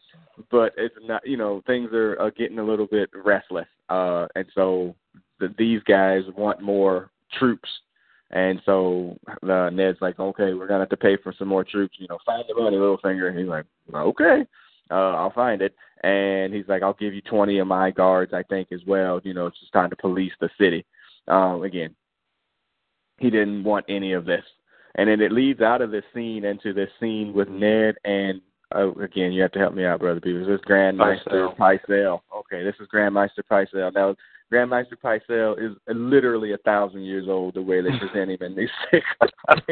[0.50, 4.46] but it's not, you know, things are, are getting a little bit restless, uh, and
[4.54, 4.94] so
[5.40, 7.68] the, these guys want more troops.
[8.30, 9.16] And so
[9.48, 11.96] uh, Ned's like, okay, we're gonna have to pay for some more troops.
[12.00, 13.28] You know, find the money, Littlefinger.
[13.28, 14.44] And he's like, okay,
[14.90, 15.74] uh, I'll find it.
[16.02, 19.20] And he's like, I'll give you twenty of my guards, I think, as well.
[19.24, 20.84] You know, it's just time to police the city.
[21.28, 21.94] Um, again,
[23.18, 24.44] he didn't want any of this.
[24.96, 28.40] And then it leads out of this scene into this scene with Ned and
[28.74, 30.46] uh, again, you have to help me out, brother Beavers.
[30.46, 32.20] This is Grandmaster Pycelle.
[32.36, 33.94] Okay, this is Grandmaster Pycelle.
[33.94, 34.16] Now,
[34.52, 37.54] Grandmaster Pycelle is literally a thousand years old.
[37.54, 39.04] The way they present him in these six,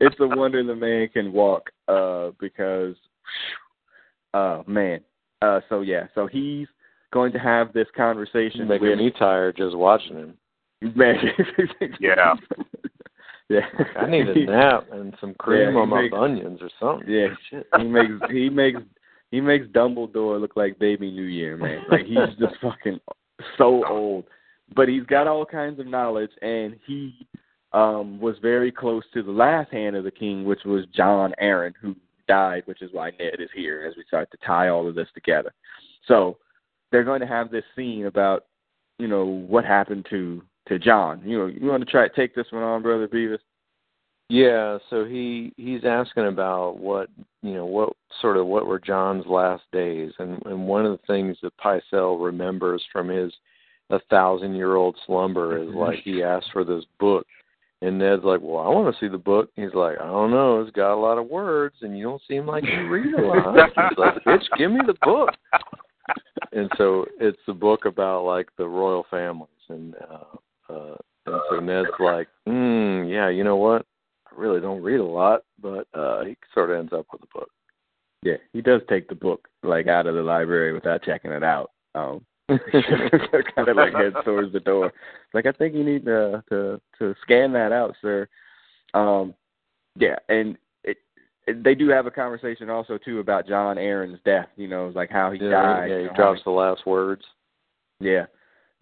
[0.00, 1.70] it's a wonder the man can walk.
[1.88, 2.94] Uh, because,
[4.34, 5.00] uh, man.
[5.42, 6.66] Uh, so yeah, so he's
[7.12, 10.34] going to have this conversation Making with me tired just watching him.
[10.94, 11.16] man.
[12.00, 12.34] Yeah.
[13.48, 13.60] yeah.
[13.98, 17.08] I need a nap and some cream Yeah, on my makes- bunions or something.
[17.12, 17.66] Yeah, Shit.
[17.78, 18.80] he makes he makes
[19.30, 21.82] he makes Dumbledore look like baby New Year, man.
[21.90, 23.00] Like he's just fucking
[23.58, 24.24] so old.
[24.76, 27.26] But he's got all kinds of knowledge and he
[27.72, 31.72] um was very close to the last hand of the king, which was Jon Arryn,
[31.80, 31.96] who
[32.30, 35.08] died, which is why Ned is here as we start to tie all of this
[35.14, 35.52] together.
[36.06, 36.36] So
[36.92, 38.44] they're going to have this scene about,
[38.98, 41.22] you know, what happened to to Jon.
[41.24, 43.38] You know, you want to try to take this one on, brother Beavis?
[44.28, 47.08] Yeah, so he he's asking about what
[47.42, 51.06] you know what sort of what were Jon's last days, and and one of the
[51.12, 53.32] things that Pycelle remembers from his
[53.90, 57.26] a thousand year old slumber is like he asked for this book,
[57.82, 59.50] and Ned's like, well, I want to see the book.
[59.56, 62.46] He's like, I don't know, it's got a lot of words, and you don't seem
[62.46, 63.54] like you read a lot.
[63.68, 65.30] He's like, bitch, give me the book.
[66.52, 71.60] And so it's the book about like the royal families, and uh, uh, and so
[71.60, 73.86] Ned's like, mm, yeah, you know what?
[74.30, 77.38] I really don't read a lot, but uh he sort of ends up with a
[77.38, 77.50] book.
[78.22, 81.70] Yeah, he does take the book like out of the library without checking it out.
[81.94, 82.24] Um
[83.54, 84.92] kind of like heads towards the door.
[85.34, 88.28] Like I think you need to to to scan that out, sir.
[88.94, 89.34] Um
[89.96, 90.98] yeah, and it,
[91.46, 95.10] it they do have a conversation also too about Jon Arryn's death, you know, like
[95.10, 95.90] how he yeah, died.
[95.90, 97.22] yeah, he know, drops the last words.
[98.00, 98.26] Yeah.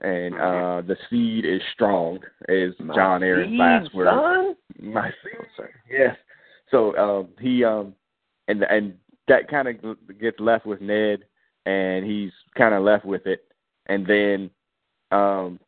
[0.00, 4.06] And uh the seed is strong is My Jon Arryn's seed, last word.
[4.08, 4.56] son?
[4.92, 5.46] My seed.
[5.56, 5.70] sir.
[5.90, 6.16] Yes.
[6.70, 7.94] So um he um
[8.46, 8.94] and and
[9.26, 11.24] that kind of gets left with Ned
[11.66, 13.47] and he's kind of left with it
[13.88, 14.50] and then
[15.10, 15.58] um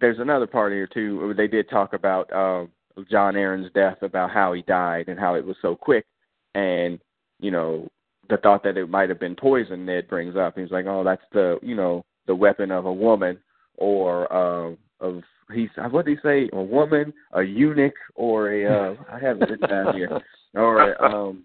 [0.00, 2.68] there's another part here too where they did talk about um
[3.10, 6.06] Jon Arryn's death about how he died and how it was so quick.
[6.54, 6.98] And
[7.40, 7.88] you know
[8.28, 10.58] the thought that it might have been poison Ned brings up.
[10.58, 13.38] He's like oh that's the you know the weapon of a woman
[13.76, 15.22] or um of
[15.52, 16.48] he's what did he say?
[16.52, 20.20] A woman a eunuch or a uh I have it written down here.
[20.56, 21.44] Or a, um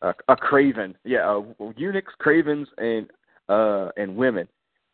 [0.00, 0.96] a, a craven.
[1.04, 1.42] Yeah uh,
[1.76, 3.06] eunuchs cravens and
[3.50, 4.48] uh and women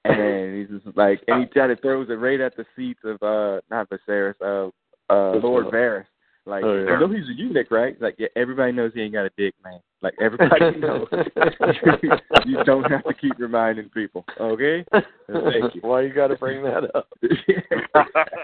[0.04, 3.22] and he's just like and he kind of throws it right at the seats of
[3.22, 4.70] uh not Viserys uh
[5.12, 6.04] uh Lord Varys
[6.46, 6.92] like Oh, yeah.
[6.92, 9.54] you know he's a eunuch right like yeah everybody knows he ain't got a dick
[9.64, 11.08] man like everybody knows
[12.46, 15.80] you don't have to keep reminding people okay Thank you.
[15.80, 17.08] Why you got to bring that up?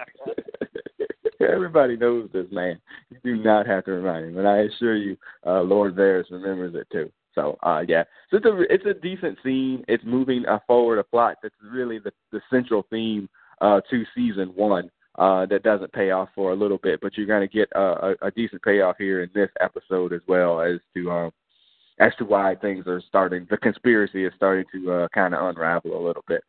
[1.41, 2.79] Everybody knows this man.
[3.11, 6.75] You do not have to remind him, and I assure you, uh, Lord Varys remembers
[6.75, 7.11] it too.
[7.41, 9.83] So, uh, yeah, so it's a it's a decent scene.
[9.89, 13.29] It's moving uh, forward a plot that's really the the central theme
[13.63, 14.91] uh, to season one.
[15.19, 17.81] Uh, that doesn't pay off for a little bit, but you're going to get a,
[17.81, 21.31] a, a decent payoff here in this episode as well as to um,
[21.99, 23.47] as to why things are starting.
[23.51, 26.43] The conspiracy is starting to uh, kind of unravel a little bit.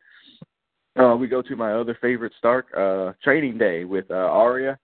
[0.96, 4.78] uh, we go to my other favorite Stark, uh, Training Day with uh, Arya,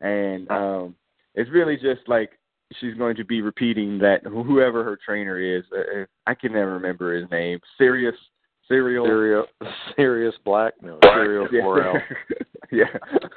[0.00, 0.94] and um,
[1.34, 2.30] it's really just like
[2.80, 5.64] she's going to be repeating that whoever her trainer is.
[5.72, 7.60] Uh, I can never remember his name.
[7.78, 8.14] Serious,
[8.68, 9.46] Serial, Sirius,
[9.96, 11.92] Sirius Black, no, Sirius yeah.
[12.72, 12.84] Yeah,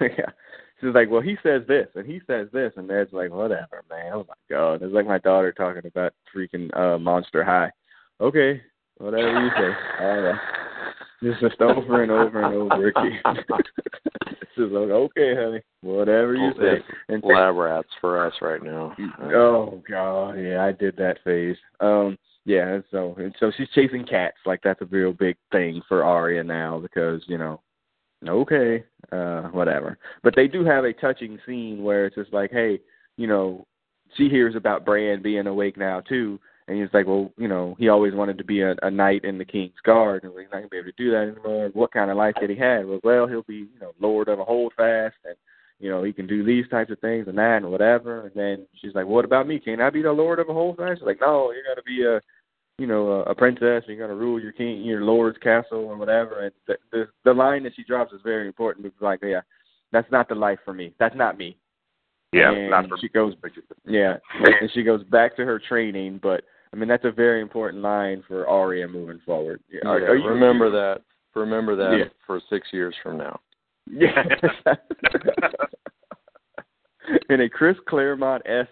[0.01, 0.29] yeah.
[0.79, 4.11] She's like, well, he says this and he says this, and Ned's like, whatever, man.
[4.13, 7.71] Oh my god, it's like my daughter talking about freaking uh Monster High.
[8.21, 8.61] Okay,
[8.97, 10.03] whatever you say.
[10.03, 10.39] All right.
[11.23, 13.19] Just just over and over and over again.
[14.57, 16.83] like, okay, honey, whatever you say.
[17.09, 18.95] And Lab rats for us right now.
[19.21, 21.57] Oh god, yeah, I did that phase.
[21.79, 24.37] Um, yeah, and so and so she's chasing cats.
[24.45, 27.61] Like that's a real big thing for Arya now because you know,
[28.27, 29.97] okay, uh, whatever.
[30.23, 32.79] But they do have a touching scene where it's just like, hey,
[33.17, 33.65] you know,
[34.15, 37.89] she hears about Bran being awake now too, and he's like, well, you know, he
[37.89, 40.67] always wanted to be a, a knight in the King's Guard, and he's not gonna
[40.67, 41.69] be able to do that anymore.
[41.73, 42.87] What kind of life did he have?
[42.87, 45.35] Well, well, he'll be, you know, Lord of a Holdfast, and
[45.79, 48.25] you know, he can do these types of things and that and whatever.
[48.25, 49.59] And then she's like, what about me?
[49.59, 50.99] Can I be the Lord of a Holdfast?
[50.99, 52.19] She's like, no, you're gonna be a
[52.77, 55.97] you know, a, a princess, and you're gonna rule your king, your lord's castle, or
[55.97, 56.45] whatever.
[56.45, 59.41] And the, the the line that she drops is very important because, like, yeah,
[59.91, 60.93] that's not the life for me.
[60.99, 61.57] That's not me.
[62.33, 63.33] Yeah, and not for she goes,
[63.85, 66.19] yeah, and she goes back to her training.
[66.21, 69.61] But I mean, that's a very important line for Arya moving forward.
[69.71, 71.01] Yeah, Yeah, are, are you, remember that.
[71.35, 72.05] Remember that Yeah.
[72.25, 73.39] for six years from now.
[73.89, 74.23] Yeah.
[77.29, 78.69] In a Chris Claremont esque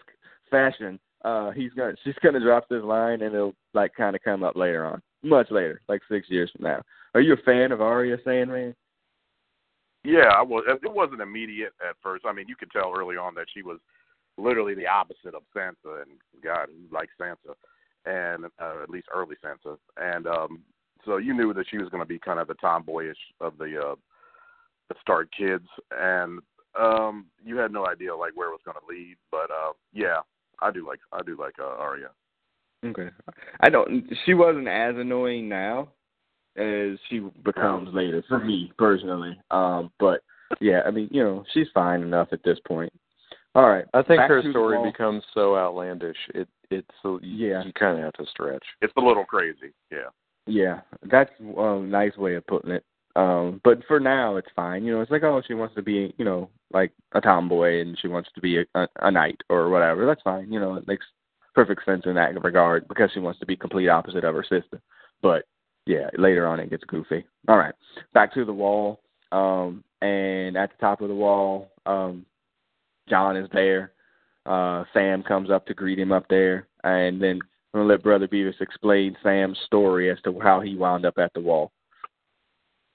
[0.51, 4.43] fashion, uh, he's gonna she's gonna drop this line and it'll like kind of come
[4.43, 6.81] up later on, much later, like six years from now.
[7.13, 8.75] Are you a fan of Arya Sandman?
[10.03, 10.65] Yeah, I was.
[10.67, 12.25] It wasn't immediate at first.
[12.27, 13.79] I mean, you could tell early on that she was
[14.37, 16.11] literally the opposite of Sansa, and
[16.43, 17.55] God, who likes Sansa,
[18.05, 20.61] and uh, at least early Sansa, and um,
[21.05, 23.79] so you knew that she was going to be kind of the tomboyish of the
[23.79, 23.95] uh,
[24.89, 26.39] the Stark kids, and
[26.79, 29.15] um, you had no idea like where it was going to lead.
[29.31, 30.19] But uh, yeah,
[30.61, 32.09] I do like I do like uh, Arya.
[32.85, 33.09] Okay,
[33.61, 34.05] I don't.
[34.25, 35.89] She wasn't as annoying now
[36.57, 39.37] as she becomes later for me personally.
[39.51, 40.21] Um, but
[40.61, 42.93] yeah, I mean, you know, she's fine enough at this point.
[43.55, 46.17] All right, I think back her story becomes so outlandish.
[46.33, 47.63] It it's so Yeah.
[47.63, 48.63] you kind of have to stretch.
[48.81, 49.73] It's a little crazy.
[49.91, 50.09] Yeah.
[50.47, 52.83] Yeah, that's a nice way of putting it.
[53.15, 54.83] Um, but for now, it's fine.
[54.83, 57.97] You know, it's like, oh, she wants to be, you know, like a tomboy, and
[57.99, 60.05] she wants to be a, a, a knight or whatever.
[60.05, 60.51] That's fine.
[60.51, 61.05] You know, it makes
[61.53, 64.81] perfect sense in that regard because she wants to be complete opposite of her sister.
[65.21, 65.45] But
[65.85, 67.25] yeah, later on it gets goofy.
[67.47, 67.73] All right,
[68.13, 68.99] back to the wall.
[69.31, 72.25] Um, and at the top of the wall, um,
[73.09, 73.91] Jon is there.
[74.45, 77.39] Uh, Sam comes up to greet him up there, and then
[77.73, 81.33] I'm gonna let Brother Beavis explain Sam's story as to how he wound up at
[81.33, 81.71] the wall.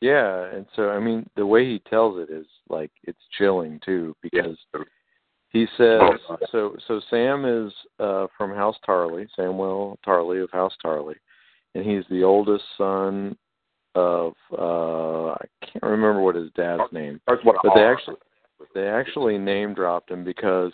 [0.00, 4.16] Yeah, and so I mean the way he tells it is like it's chilling too
[4.22, 4.56] because
[5.50, 6.00] he says
[6.50, 11.16] so so Sam is uh from House Tarly, Samuel Tarly of House Tarly,
[11.74, 13.36] and he's the oldest son
[13.94, 17.20] of uh I can't remember what his dad's name.
[17.26, 17.40] But
[17.74, 18.16] they actually
[18.74, 20.72] they actually name dropped him because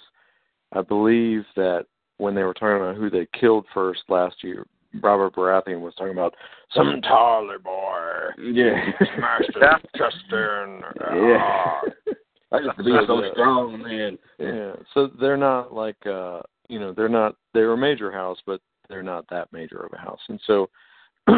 [0.72, 1.86] I believe that
[2.18, 4.66] when they were talking about who they killed first last year,
[5.02, 6.34] Robert Baratheon was talking about
[6.74, 8.42] some Tarly boy.
[8.42, 8.92] Yeah.
[9.18, 10.80] Master Chester.
[11.14, 11.80] Yeah.
[12.52, 14.18] I just believe so strong, man.
[14.38, 14.72] Yeah.
[14.94, 19.02] So they're not like uh you know, they're not they're a major house, but they're
[19.02, 20.20] not that major of a house.
[20.28, 20.70] And so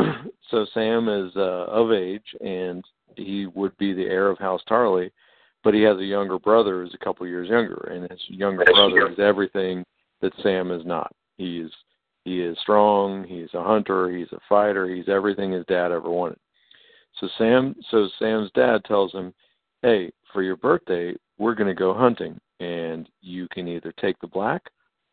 [0.51, 2.85] so Sam is uh of age and
[3.17, 5.11] he would be the heir of House Tarly,
[5.65, 9.11] but he has a younger brother who's a couple years younger, and his younger brother
[9.11, 9.85] is everything
[10.21, 11.13] that Sam is not.
[11.37, 11.73] He is
[12.25, 16.39] he is strong, he's a hunter, he's a fighter, he's everything his dad ever wanted.
[17.21, 19.33] So Sam so Sam's dad tells him,
[19.83, 24.63] Hey, for your birthday, we're gonna go hunting and you can either take the black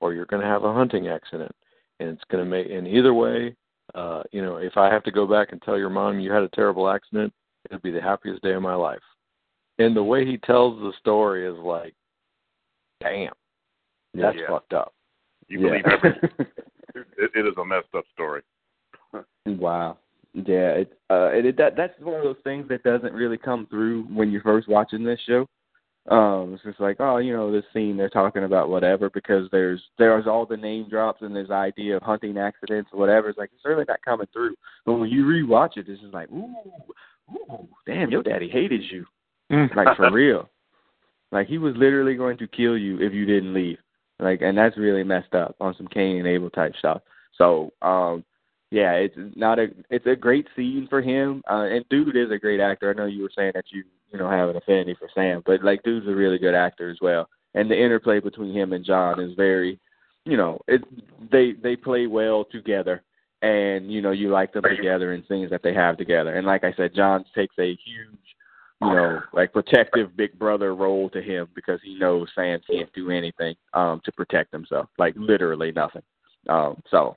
[0.01, 1.51] or you're gonna have a hunting accident.
[1.99, 3.55] And it's gonna make and either way,
[3.93, 6.43] uh, you know, if I have to go back and tell your mom you had
[6.43, 7.31] a terrible accident,
[7.65, 8.99] it'll be the happiest day of my life.
[9.79, 11.93] And the way he tells the story is like,
[13.01, 13.33] damn,
[14.13, 14.47] that's Yeah.
[14.47, 14.93] fucked up.
[15.47, 16.13] You believe every.
[17.17, 18.41] It, it is a messed up story.
[19.45, 19.97] wow.
[20.34, 23.67] Yeah, it uh it, it that that's one of those things that doesn't really come
[23.67, 25.45] through when you're first watching this show.
[26.09, 29.82] Um, it's just like, oh, you know, this scene they're talking about whatever because there's
[29.97, 33.30] there's all the name drops and there's idea of hunting accidents or whatever.
[33.30, 34.55] It's like it's really not coming through.
[34.86, 36.53] But when you rewatch it, it's just like, ooh,
[37.34, 39.05] ooh, damn, your daddy hated you.
[39.50, 40.50] Like for real.
[41.32, 43.78] Like he was literally going to kill you if you didn't leave.
[44.20, 47.02] Like and that's really messed up on some Cain and Abel type stuff.
[47.38, 48.24] So, um
[48.72, 51.43] yeah, it's not a it's a great scene for him.
[51.50, 52.89] Uh, and dude is a great actor.
[52.89, 55.64] I know you were saying that you you know have an affinity for Sam, but
[55.64, 57.30] like dude's a really good actor as well.
[57.54, 59.80] And the interplay between him and Jon is very,
[60.26, 60.82] you know, it
[61.32, 63.04] they they play well together.
[63.41, 66.36] And you know you like them together and things that they have together.
[66.36, 68.20] And like I said, Jon takes a huge
[68.82, 73.09] you know, like protective big brother role to him because he knows Sam can't do
[73.09, 74.89] anything um to protect himself.
[74.97, 76.03] Like literally nothing.
[76.49, 77.15] Um so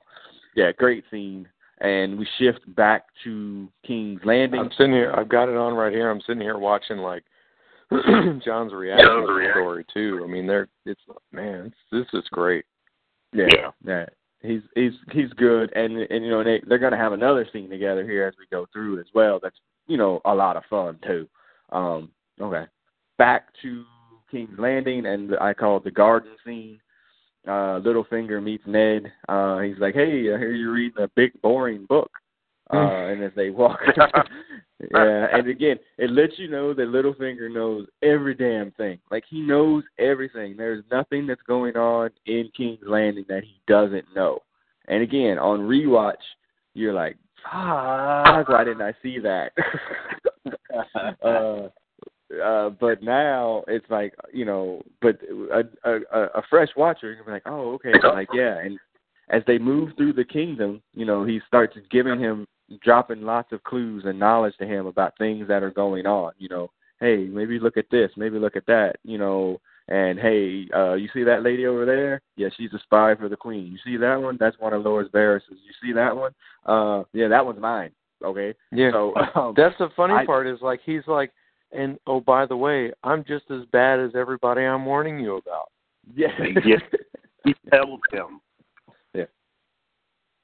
[0.55, 1.47] yeah, great scene.
[1.81, 4.59] And we shift back to King's Landing.
[4.59, 5.13] I'm sitting here.
[5.15, 6.09] I've got it on right here.
[6.09, 7.23] I'm sitting here watching like
[8.45, 10.21] Jon's reaction to the story too.
[10.23, 11.01] I mean, they're it's
[11.31, 12.65] man, it's, this is great.
[13.33, 14.05] Yeah, yeah.
[14.41, 18.03] He's he's he's good, and and you know they they're gonna have another scene together
[18.05, 19.39] here as we go through as well.
[19.41, 19.57] That's
[19.87, 21.27] you know a lot of fun too.
[21.71, 22.11] Um,
[22.41, 22.65] okay,
[23.17, 23.83] back to
[24.31, 26.79] King's Landing, and I call it the garden scene
[27.47, 29.11] uh Littlefinger meets Ned.
[29.27, 32.11] Uh he's like, Hey, I hear you're reading a big boring book.
[32.71, 33.79] Uh and as they walk
[34.93, 38.97] Yeah, and again, it lets you know that Littlefinger knows every damn thing.
[39.11, 40.55] Like he knows everything.
[40.55, 44.39] There's nothing that's going on in King's Landing that he doesn't know.
[44.87, 46.21] And again, on rewatch,
[46.73, 49.51] you're like, Fuck, why didn't I see that?
[51.23, 51.67] uh
[52.43, 55.19] uh, but now it's like you know, but
[55.51, 58.79] a, a a fresh watcher can be like, oh, okay, like yeah, and
[59.29, 62.47] as they move through the kingdom, you know, he starts giving him,
[62.83, 66.33] dropping lots of clues and knowledge to him about things that are going on.
[66.37, 68.97] You know, hey, maybe look at this, maybe look at that.
[69.03, 72.21] You know, and hey, uh, you see that lady over there?
[72.37, 73.71] Yeah, she's a spy for the queen.
[73.71, 74.37] You see that one?
[74.39, 75.43] That's one of Lord Varys's.
[75.49, 76.31] You see that one?
[76.65, 77.91] Uh, yeah, that one's mine.
[78.23, 78.53] Okay.
[78.71, 78.91] Yeah.
[78.91, 81.31] So um, that's the funny I, part is like he's like
[81.71, 85.69] and oh, by the way, I'm just as bad as everybody I'm warning you about.
[86.15, 86.27] Yeah.
[86.65, 86.81] yes.
[87.45, 88.41] He tells him.
[89.13, 89.25] Yeah.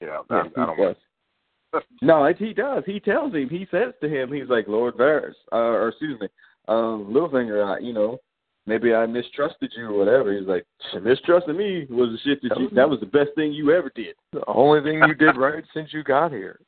[0.02, 0.08] Yeah.
[0.08, 1.84] Yeah, I, I don't he does.
[2.02, 2.84] no, he does.
[2.86, 3.50] He tells him.
[3.50, 6.28] He says to him, he's like, Lord Varys, uh, or excuse me,
[6.68, 8.20] um, Littlefinger, I, you know,
[8.66, 10.38] maybe I mistrusted you or whatever.
[10.38, 10.66] He's like,
[11.02, 14.16] mistrusting me was the shit that you, that was the best thing you ever did.
[14.32, 16.60] The only thing you did right since you got here.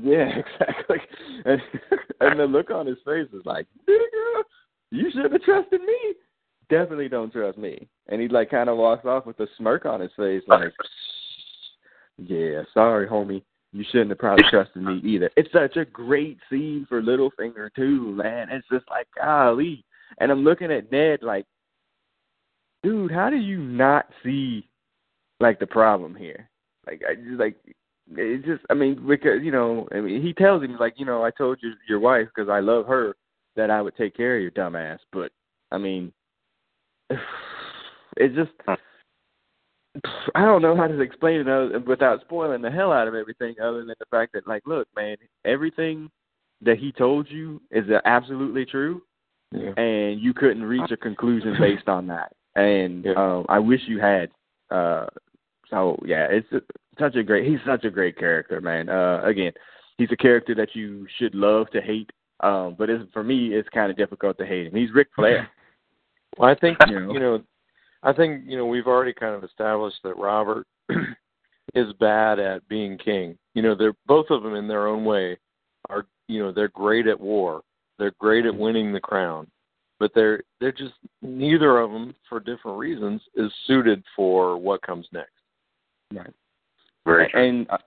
[0.00, 0.28] Yeah,
[0.60, 0.98] exactly.
[1.44, 1.60] And,
[2.20, 4.42] and the look on his face is like, nigga,
[4.90, 6.14] you should have trusted me.
[6.70, 7.88] Definitely don't trust me.
[8.08, 10.72] And he like kind of walks off with a smirk on his face, like,
[12.16, 13.42] yeah, sorry, homie.
[13.74, 15.30] You shouldn't have probably trusted me either.
[15.36, 18.48] It's such a great scene for Littlefinger too, man.
[18.50, 19.84] It's just like golly.
[20.20, 21.46] And I'm looking at Ned like,
[22.82, 24.68] dude, how do you not see
[25.40, 26.50] like the problem here?
[26.86, 27.56] Like I just like
[28.16, 31.24] it just I mean because you know I mean he tells him like you know
[31.24, 33.16] I told your your wife because I love her
[33.56, 35.30] that I would take care of your dumb ass, but
[35.70, 36.12] I mean
[38.16, 38.50] it's just
[40.34, 43.54] I don't know how to explain it other, without spoiling the hell out of everything
[43.62, 46.10] other than the fact that like look man everything
[46.62, 49.02] that he told you is absolutely true
[49.52, 49.72] Yeah.
[49.76, 53.12] and you couldn't reach a conclusion based on that and Yeah.
[53.16, 54.30] um I wish you had
[54.70, 55.06] uh
[55.68, 56.48] so yeah it's
[56.98, 59.52] such a great he's such a great character man uh again
[59.98, 63.68] he's a character that you should love to hate um but it's for me it's
[63.70, 65.48] kind of difficult to hate him he's Ric Flair
[66.38, 67.12] Well, I think You know.
[67.12, 67.42] you know,
[68.02, 70.66] I think you know we've already kind of established that Robert
[71.74, 73.38] is bad at being king.
[73.54, 75.38] You know, they're both of them in their own way
[75.90, 77.62] are you know they're great at war.
[77.98, 79.48] They're great at winning the crown,
[80.00, 85.06] but they're they're just neither of them for different reasons is suited for what comes
[85.12, 85.30] next.
[86.12, 86.32] right
[87.04, 87.44] Very true.
[87.48, 87.78] and uh,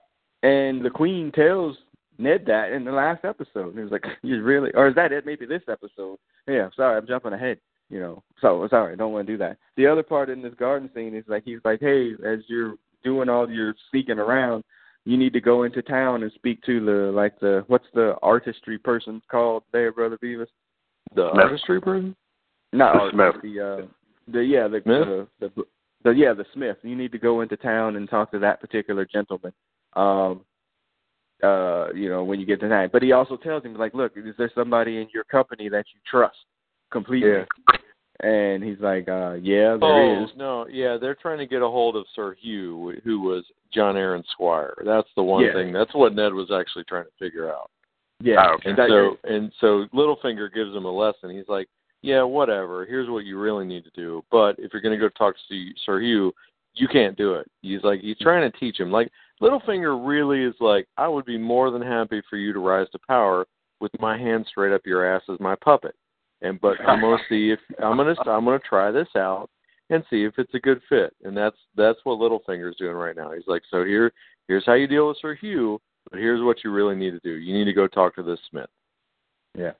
[0.42, 1.76] and the queen tells
[2.18, 3.68] Ned that in the last episode.
[3.68, 5.26] And he was like, "You really?" Or is that it?
[5.26, 6.18] Maybe this episode.
[6.46, 6.68] Yeah.
[6.76, 7.58] Sorry, I'm jumping ahead.
[7.90, 8.22] You know.
[8.40, 9.56] So sorry, I don't want to do that.
[9.76, 13.28] The other part in this garden scene is like he's like, "Hey, as you're doing
[13.28, 14.64] all your sneaking around,
[15.04, 18.76] you need to go into town and speak to the like the what's the artistry
[18.78, 20.48] person called there, brother Beavis?
[21.14, 21.44] The Smith.
[21.44, 22.16] artistry person.
[22.72, 23.86] No, The art, The uh,
[24.32, 25.28] the yeah the, Smith?
[25.40, 25.64] the the
[26.06, 26.76] the yeah the Smith.
[26.82, 29.52] You need to go into town and talk to that particular gentleman.
[29.94, 30.42] Um,
[31.42, 32.88] uh, you know, when you get to town.
[32.92, 36.00] But he also tells him like, look, is there somebody in your company that you
[36.10, 36.36] trust
[36.90, 37.30] completely?
[37.30, 37.44] Yeah.
[38.20, 40.30] And he's like, uh, yeah, there oh is.
[40.38, 43.44] no, yeah, they're trying to get a hold of Sir Hugh, who was
[43.74, 44.74] Jon Arryn Squire.
[44.86, 45.52] That's the one Yeah.
[45.52, 45.70] thing.
[45.70, 47.70] That's what Ned was actually trying to figure out.
[48.22, 48.36] Yeah.
[48.42, 48.70] Oh, okay.
[48.70, 51.28] And so and so Littlefinger gives him a lesson.
[51.28, 51.68] He's like,
[52.02, 52.86] Yeah, whatever.
[52.86, 54.24] Here's what you really need to do.
[54.30, 56.32] But if you're gonna go talk to Sir Hugh,
[56.74, 57.50] you can't do it.
[57.62, 58.90] He's like he's trying to teach him.
[58.90, 59.10] Like
[59.42, 62.98] Littlefinger really is like, I would be more than happy for you to rise to
[63.06, 63.46] power
[63.80, 65.94] with my hand straight up your ass as my puppet.
[66.42, 69.48] And but I'm gonna see if I'm gonna I'm gonna try this out
[69.90, 71.14] and see if it's a good fit.
[71.24, 73.32] And that's that's what Littlefinger's doing right now.
[73.32, 74.12] He's like, So here
[74.48, 75.80] here's how you deal with Sir Hugh
[76.10, 77.32] But here's what you really need to do.
[77.32, 78.70] You need to go talk to this Smith.
[79.56, 79.72] Yeah.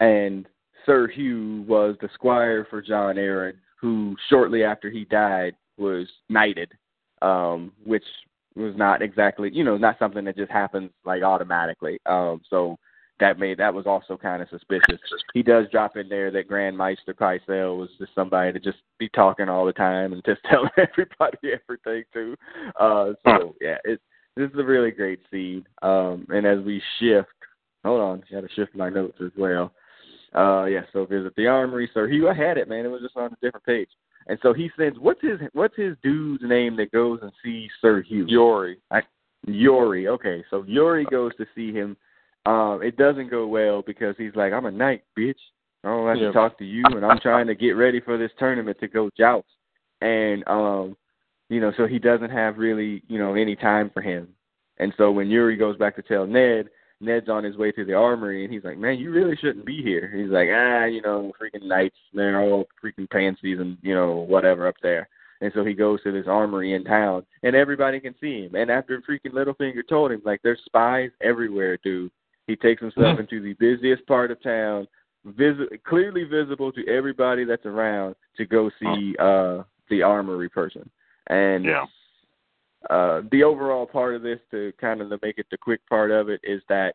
[0.00, 0.46] And
[0.86, 6.72] Sir Hugh was the squire for Jon Arryn, who shortly after he died was knighted,
[7.20, 8.04] um, which
[8.54, 11.98] was not exactly, you know, not something that just happens like automatically.
[12.06, 12.78] Um, so
[13.18, 15.00] that made that was also kind of suspicious.
[15.34, 19.08] He does drop in there that Grand Maester Pycelle was just somebody to just be
[19.08, 22.36] talking all the time and just telling everybody everything too.
[22.78, 24.02] Uh, so yeah, it's
[24.36, 25.66] this is a really great scene.
[25.82, 27.28] Um, and as we shift,
[27.84, 29.72] hold on, got to shift my notes as well.
[30.34, 31.90] Uh, yeah, so visit the armory.
[31.94, 32.84] Sir Hugh, I had it, man.
[32.84, 33.88] It was just on a different page.
[34.28, 38.02] And so he sends what's his what's his dude's name that goes and sees Sir
[38.02, 38.26] Hugh?
[38.28, 38.78] Yori.
[38.90, 39.02] I,
[39.46, 40.08] Yorri.
[40.08, 41.96] Okay, so Yorri goes to see him.
[42.44, 45.34] Um, it doesn't go well because he's like, I'm a knight, bitch.
[45.84, 46.26] I don't have Yeah.
[46.28, 49.10] to talk to you, and I'm trying to get ready for this tournament to go
[49.16, 49.46] joust.
[50.00, 50.96] And um,
[51.48, 54.28] you know, so he doesn't have really, you know, any time for him.
[54.78, 56.68] And so when Yuri goes back to tell Ned,
[57.00, 59.82] Ned's on his way to the armory, and he's like, "Man, you really shouldn't be
[59.82, 64.12] here." He's like, "Ah, you know, freaking knights, they're all freaking pansies and you know
[64.12, 65.08] whatever up there."
[65.40, 68.54] And so he goes to this armory in town, and everybody can see him.
[68.54, 72.10] And after freaking Littlefinger told him, like, there's spies everywhere, dude.
[72.46, 74.88] He takes himself into the busiest part of town,
[75.24, 80.88] visi- clearly visible to everybody that's around, to go see uh the armory person.
[81.26, 81.84] And Yeah.
[82.90, 86.28] Uh, the overall part of this, to kind of make it the quick part of
[86.28, 86.94] it, is that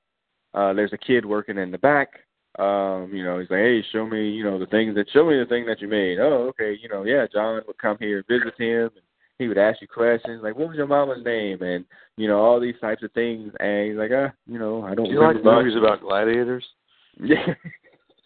[0.53, 2.19] uh, there's a kid working in the back.
[2.59, 5.39] Um, you know, he's like, "Hey, show me, you know, the things that show me
[5.39, 7.25] the thing that you made." Oh, okay, you know, yeah.
[7.31, 9.05] Jon would come here and visit him, and
[9.39, 11.85] he would ask you questions like, "What was your mama's name?" and
[12.17, 13.53] you know, all these types of things.
[13.59, 16.65] And he's like, "Ah, you know, I don't." Do you like much." movies about gladiators?
[17.23, 17.53] Yeah.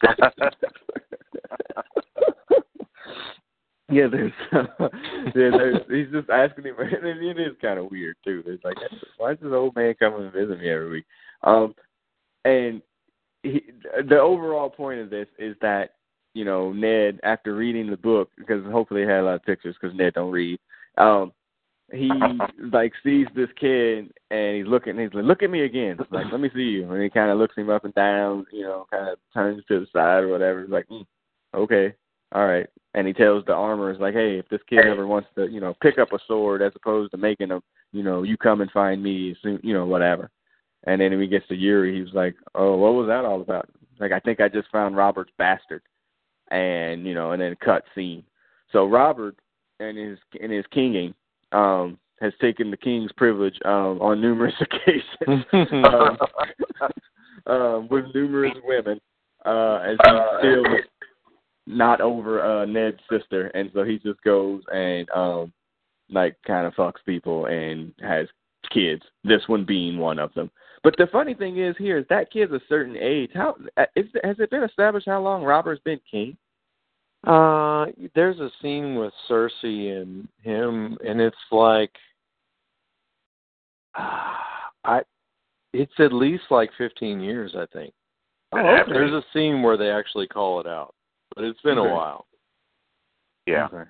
[3.89, 8.43] yeah, there's, yeah, there's, he's just asking him, and it is kind of weird too.
[8.45, 8.77] It's like,
[9.17, 11.05] why is this old man coming and visit me every week?
[11.43, 11.75] Um,
[12.45, 12.81] and
[13.43, 13.61] he,
[14.09, 15.91] the overall point of this is that
[16.33, 19.75] you know Ned, after reading the book, because hopefully he had a lot of pictures,
[19.79, 20.59] because Ned don't read.
[20.97, 21.31] Um,
[21.91, 22.09] he
[22.71, 24.97] like sees this kid and he's looking.
[24.97, 27.37] He's like, "Look at me again." Like, "Let me see you." And he kind of
[27.37, 28.47] looks him up and down.
[28.51, 30.61] You know, kind of turns to the side or whatever.
[30.61, 31.05] He's like, mm,
[31.53, 31.93] "Okay,
[32.33, 35.47] all right." And he tells the armorers like, "Hey, if this kid ever wants to,
[35.47, 37.61] you know, pick up a sword as opposed to making them,
[37.91, 40.29] you know, you come and find me, you know, whatever."
[40.85, 43.69] And then when he gets to Yuri, he's like, "Oh, what was that all about?"
[43.99, 45.81] Like, I think I just found Robert's bastard,
[46.51, 48.23] and you know, and then cut scene.
[48.71, 49.35] So Robert
[49.79, 51.13] and his and his kinging
[51.51, 56.17] um, has taken the king's privilege um, on numerous occasions um,
[57.47, 58.99] um, with numerous women,
[59.45, 60.63] uh, as he's still
[61.67, 65.51] not over uh, Ned's sister, and so he just goes and um,
[66.09, 68.27] like kind of fucks people and has
[68.71, 69.01] kids.
[69.23, 70.51] This one being one of them.
[70.83, 73.31] But the funny thing is here is that kid's a certain age.
[73.33, 76.37] How uh, has it been established how long Robert's been king?
[77.25, 81.91] Uh, there's a scene with Cersei and him, and it's like,
[83.95, 85.01] I,
[85.73, 87.93] it's at least like 15 years, I think.
[88.51, 88.91] Oh, okay.
[88.91, 90.93] There's a scene where they actually call it out,
[91.35, 91.89] but it's been Okay.
[91.89, 92.27] a while.
[93.45, 93.67] Yeah.
[93.67, 93.89] Okay.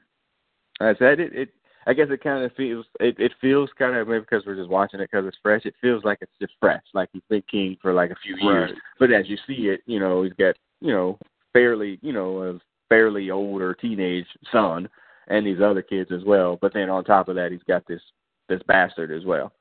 [0.82, 1.34] I said it.
[1.34, 1.50] It.
[1.88, 2.86] I guess it kind of feels.
[3.00, 3.16] It.
[3.20, 5.66] It feels kind of maybe because we're just watching it because it's fresh.
[5.66, 8.72] It feels like it's just fresh, like he's been king for like a few years.
[8.72, 8.82] Right.
[9.00, 11.18] But as you see it, you know, he's got you know
[11.54, 14.90] fairly, you know, a fairly older teenage son
[15.28, 16.58] and these other kids as well.
[16.62, 18.02] But then on top of that, he's got this
[18.50, 19.54] this bastard as well.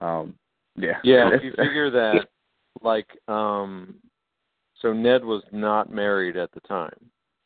[0.00, 0.34] Um.
[0.76, 0.98] Yeah.
[1.04, 2.28] Yeah, if you figure that,
[2.82, 3.94] like, um,
[4.86, 6.94] so Ned was not married at the time.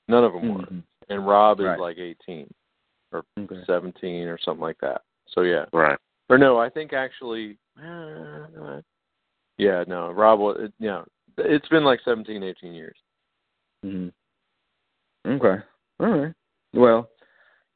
[0.09, 0.82] None of them were, Mhm.
[1.09, 1.78] and Robb is Right.
[1.78, 2.53] like 18
[3.12, 3.64] or Okay.
[3.64, 5.03] 17 or something like that.
[5.28, 5.99] So yeah, Right.
[6.28, 8.82] or no, I think actually, uh,
[9.57, 11.03] yeah, no, Robb was, it, yeah,
[11.38, 12.99] it's been like 17, 18 years.
[13.82, 14.11] hmm
[15.24, 15.62] Okay.
[15.99, 16.34] All right.
[16.74, 17.11] Well,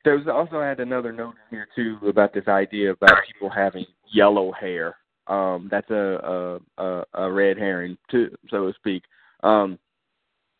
[0.04, 4.52] there's also I had another note here too about this idea about people having yellow
[4.52, 4.98] hair.
[5.26, 9.04] Um, that's a a, a, a red herring, too, so to speak.
[9.44, 9.78] Um,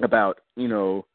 [0.03, 1.07] about you know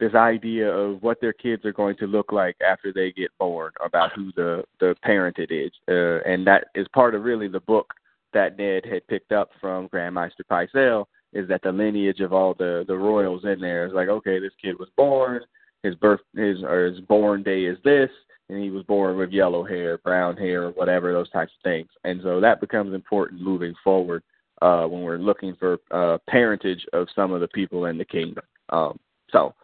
[0.00, 3.72] this idea of what their kids are going to look like after they get born,
[3.84, 7.60] about who the the parent it is, uh, and that is part of really the
[7.60, 7.92] book
[8.32, 12.54] that Ned had picked up from Grand Maester Pycelle is that the lineage of all
[12.54, 15.40] the the royals in there is like okay this kid was born
[15.82, 18.10] his birth his or his born day is this
[18.48, 21.88] and he was born with yellow hair brown hair whatever those types of things.
[22.04, 24.22] And so that becomes important moving forward
[24.62, 28.44] uh when we're looking for uh parentage of some of the people in the kingdom
[28.70, 28.98] um
[29.30, 29.54] so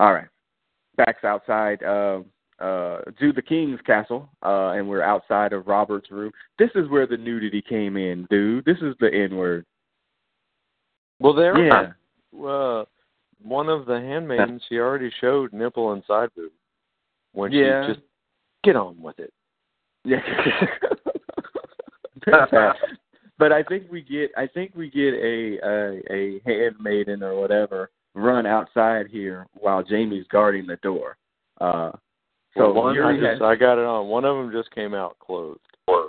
[0.00, 0.28] all right
[0.96, 2.20] backs outside uh
[2.60, 6.32] uh to the king's castle, uh, and we're outside of Robert's room.
[6.58, 8.64] This is where the nudity came in, dude.
[8.64, 9.64] This is the N word.
[11.20, 11.56] Well, there.
[11.64, 11.92] Yeah.
[12.44, 12.84] Uh,
[13.42, 16.50] one of the handmaidens, she already showed nipple and side boob
[17.32, 17.86] when Yeah.
[17.86, 18.04] she just
[18.64, 19.32] get on with it.
[20.04, 20.20] Yeah.
[23.38, 27.90] but I think we get I think we get a a, a handmaiden or whatever
[28.14, 31.16] run outside here while Jaime's guarding the door.
[31.60, 31.92] Uh
[32.56, 34.08] so well, one I, just, has, I got it on.
[34.08, 35.60] One of them just came out closed.
[35.86, 36.06] Or,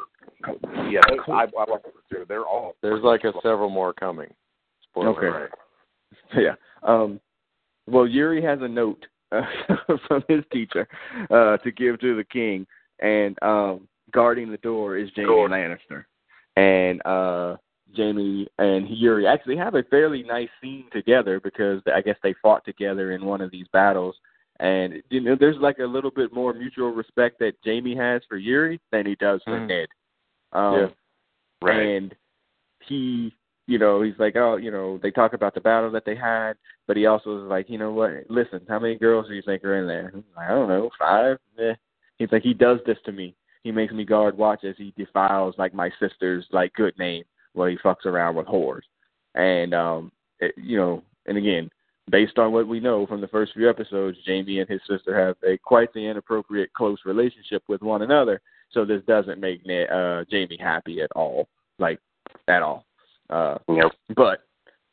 [0.90, 2.26] Yeah, I, I like them too.
[2.28, 2.76] They're all.
[2.82, 4.34] There's like a several more coming.
[4.84, 5.28] Spoiler Okay.
[5.28, 5.52] alert.
[6.36, 6.56] yeah.
[6.84, 7.20] Um
[7.88, 9.42] well Yuri has a note uh,
[10.08, 10.88] from his teacher
[11.30, 12.66] uh to give to the king
[13.00, 15.50] and um guarding the door is Jaime Door.
[15.50, 16.06] Lannister.
[16.60, 17.56] And uh
[17.96, 22.64] Jaime and Yuri actually have a fairly nice scene together because I guess they fought
[22.66, 24.16] together in one of these battles.
[24.60, 28.38] And you know, there's like a little bit more mutual respect that Jaime has for
[28.38, 29.68] Yuri than he does for Mhm.
[29.68, 29.88] Ned.
[30.52, 30.90] Um, Yeah.
[31.62, 31.86] Right.
[31.88, 32.16] and
[32.88, 33.34] he
[33.68, 36.54] you know he's like oh you know they talk about the battle that they had
[36.88, 39.64] but he also is like you know what listen how many girls do you think
[39.64, 41.74] are in there like, i don't know five eh.
[42.18, 45.56] he's like he does this to me he makes me guard watch as he defiles
[45.58, 48.82] like my sister's like good name while he fucks around with whores
[49.36, 51.70] and um it, you know and again
[52.10, 55.36] based on what we know from the first few episodes jaime and his sister have
[55.48, 58.42] a quite the inappropriate close relationship with one another
[58.72, 61.48] so this doesn't make uh jaime happy at all
[61.80, 62.00] like
[62.48, 62.86] at all.
[63.30, 63.92] Uh, Yep.
[64.16, 64.42] but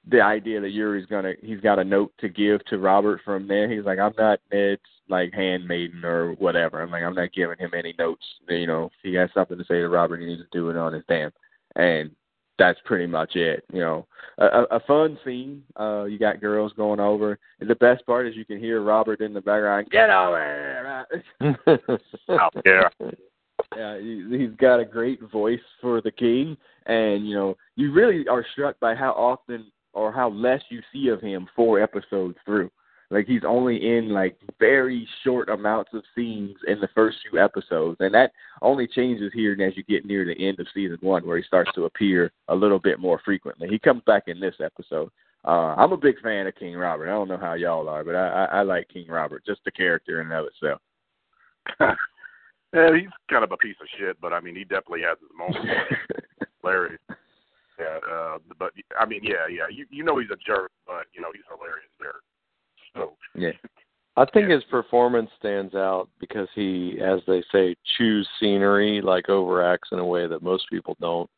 [0.09, 3.71] the idea that Yuri's gonna he's got a note to give to Robert from there.
[3.71, 6.83] He's like, I'm not Ned's like handmaiden or whatever.
[6.83, 8.25] I'm like, I'm not giving him any notes.
[8.49, 10.77] You know, if he has something to say to Robert, he needs to do it
[10.77, 11.33] on his damn.
[11.75, 12.11] And
[12.59, 13.65] that's pretty much it.
[13.73, 14.07] You know,
[14.39, 15.63] a, a a fun scene.
[15.79, 17.39] Uh, you got girls going over.
[17.61, 19.91] And the best part is you can hear Robert in the background.
[19.91, 21.07] Get over
[21.41, 21.59] here.
[22.41, 22.91] Out there.
[23.77, 28.27] Yeah, he, he's got a great voice for the king, and you know you really
[28.29, 32.71] are struck by how often or how less you see of him four episodes through.
[33.11, 37.97] Like he's only in like very short amounts of scenes in the first few episodes,
[38.01, 38.33] and that
[38.63, 41.71] only changes here as you get near the end of season one, where he starts
[41.77, 43.69] to appear a little bit more frequently.
[43.69, 45.11] He comes back in this episode.
[45.45, 47.09] Uh, I'm a big fan of King Robert.
[47.09, 49.71] I don't know how y'all are, but I, I, I like King Robert, just the
[49.71, 50.81] character in and of itself.
[52.75, 55.31] yeah, he's kind of a piece of shit, but I mean, he definitely has his
[55.39, 55.69] moments.
[56.61, 57.01] hilarious.
[57.79, 59.67] Yeah, uh, but I mean, yeah, yeah.
[59.71, 62.23] You you know he's a jerk, but you know he's hilarious jerk.
[62.95, 63.51] So yeah.
[64.19, 69.93] I think his performance stands out because he, as they say, chews scenery, like overacts
[69.93, 71.29] in a way that most people don't.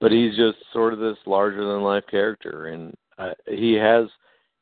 [0.00, 4.06] But he's just sort of this larger than life character, and uh, he has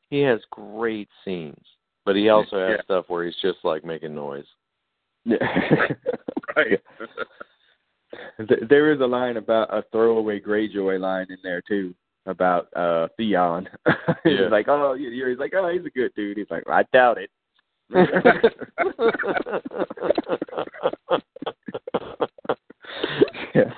[0.09, 1.63] he has great scenes,
[2.05, 2.83] but he also has Yeah.
[2.83, 4.45] stuff where he's just like making noise.
[5.25, 5.37] Yeah.
[6.55, 6.81] right.
[8.47, 11.93] Th- there is a line about a throwaway Greyjoy line in there too
[12.25, 13.67] about uh Theon.
[14.23, 14.47] he's Yeah.
[14.49, 16.37] like, oh, you're, he's like, oh, he's a good dude.
[16.37, 17.29] He's like, I doubt it.
[23.55, 23.71] yeah.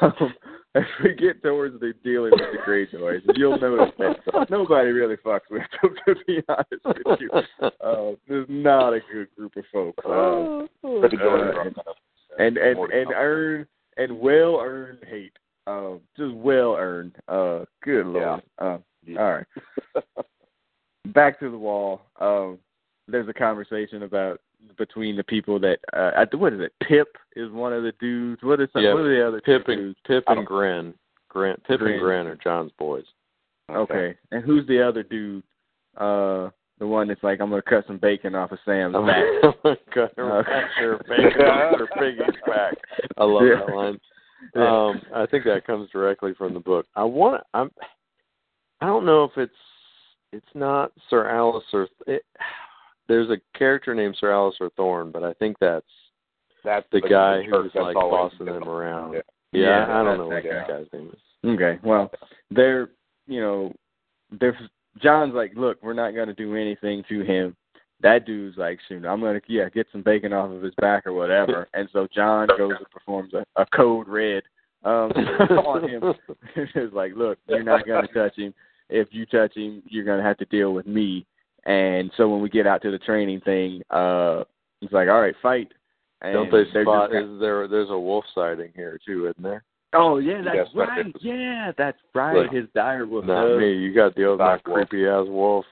[0.00, 0.34] Um,
[0.74, 5.40] as we get towards the dealing with the Greyjoys, you'll notice that nobody really fucks
[5.50, 5.94] with them.
[6.06, 7.30] To be honest with you,
[7.62, 10.04] uh, this is not a good group of folks.
[10.04, 11.72] Uh, Uh.
[12.38, 13.66] And and and earn
[13.96, 15.32] and well earned hate.
[15.66, 17.16] Um, just well earned.
[17.28, 18.42] Uh, good lord.
[18.58, 19.18] Uh, Yeah.
[19.20, 19.46] all right.
[21.14, 22.02] Back to the wall.
[22.20, 22.58] Um,
[23.08, 24.40] there's a conversation about
[24.76, 26.72] between the people that uh, what is it?
[26.86, 28.42] Pip is one of the dudes.
[28.42, 29.98] What is some, Yeah, what are the other Pip two and dudes?
[30.06, 30.44] Pip and don't-
[31.28, 31.92] Grant, Pip Grenn.
[31.94, 33.04] and Grenn are Jon's boys.
[33.70, 34.16] Okay.
[34.32, 35.42] And who's the other dude?
[35.96, 39.24] Uh, the one that's like, I'm gonna cut some bacon off of Sam's back.
[39.92, 42.74] Cut Uh, her back, bacon off her piggy's back.
[43.16, 43.64] I love Yeah.
[43.66, 44.00] that line.
[44.54, 44.86] Yeah.
[44.86, 46.86] Um, I think that comes directly from the book.
[46.94, 47.42] I want.
[47.54, 47.70] I'm.
[48.80, 49.52] I don't know if it's.
[50.32, 51.88] It's not Sir Alistair.
[52.06, 52.22] It,
[53.08, 55.86] there's a character named Sir Alistair Thorne, but I think that's
[56.64, 59.14] That's the guy church who's like bossing them around.
[59.14, 59.20] Yeah.
[59.52, 60.74] Yeah, Yeah, I don't that's know what that that guy.
[60.78, 61.50] guy's name is.
[61.54, 62.10] Okay, well,
[62.50, 62.90] they're
[63.26, 63.72] you know,
[64.38, 64.58] they're
[65.02, 67.56] Jon's like, look, we're not gonna do anything to him.
[68.00, 71.12] That dude's like, shoot, I'm gonna yeah get some bacon off of his back or
[71.12, 71.68] whatever.
[71.74, 74.42] And so Jon goes and performs a, a code red
[74.84, 76.14] um, on him.
[76.56, 78.54] it's like, look, you're not gonna touch him.
[78.88, 81.26] If you touch him, you're gonna have to deal with me.
[81.64, 84.44] And so when we get out to the training thing, uh,
[84.80, 85.72] he's like, all right, fight.
[86.22, 87.10] And Don't they spot?
[87.10, 87.68] just- Is there?
[87.68, 89.64] There's a wolf sighting here too, isn't there?
[89.96, 91.06] Oh yeah, that's right.
[91.20, 92.42] Yeah, that's right.
[92.42, 93.24] Like, His dire wolf.
[93.24, 93.72] Not me.
[93.72, 94.88] You got the Black wolf.
[94.88, 95.64] creepy ass wolf.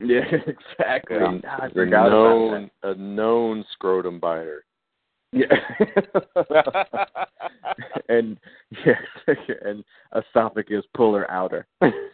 [0.00, 1.16] Yeah, exactly.
[1.16, 4.64] And I a forgot about known a known scrotum biter.
[5.32, 5.46] Yeah.
[8.08, 8.38] and
[8.84, 8.94] yeah,
[9.64, 11.66] and esophagus puller outer.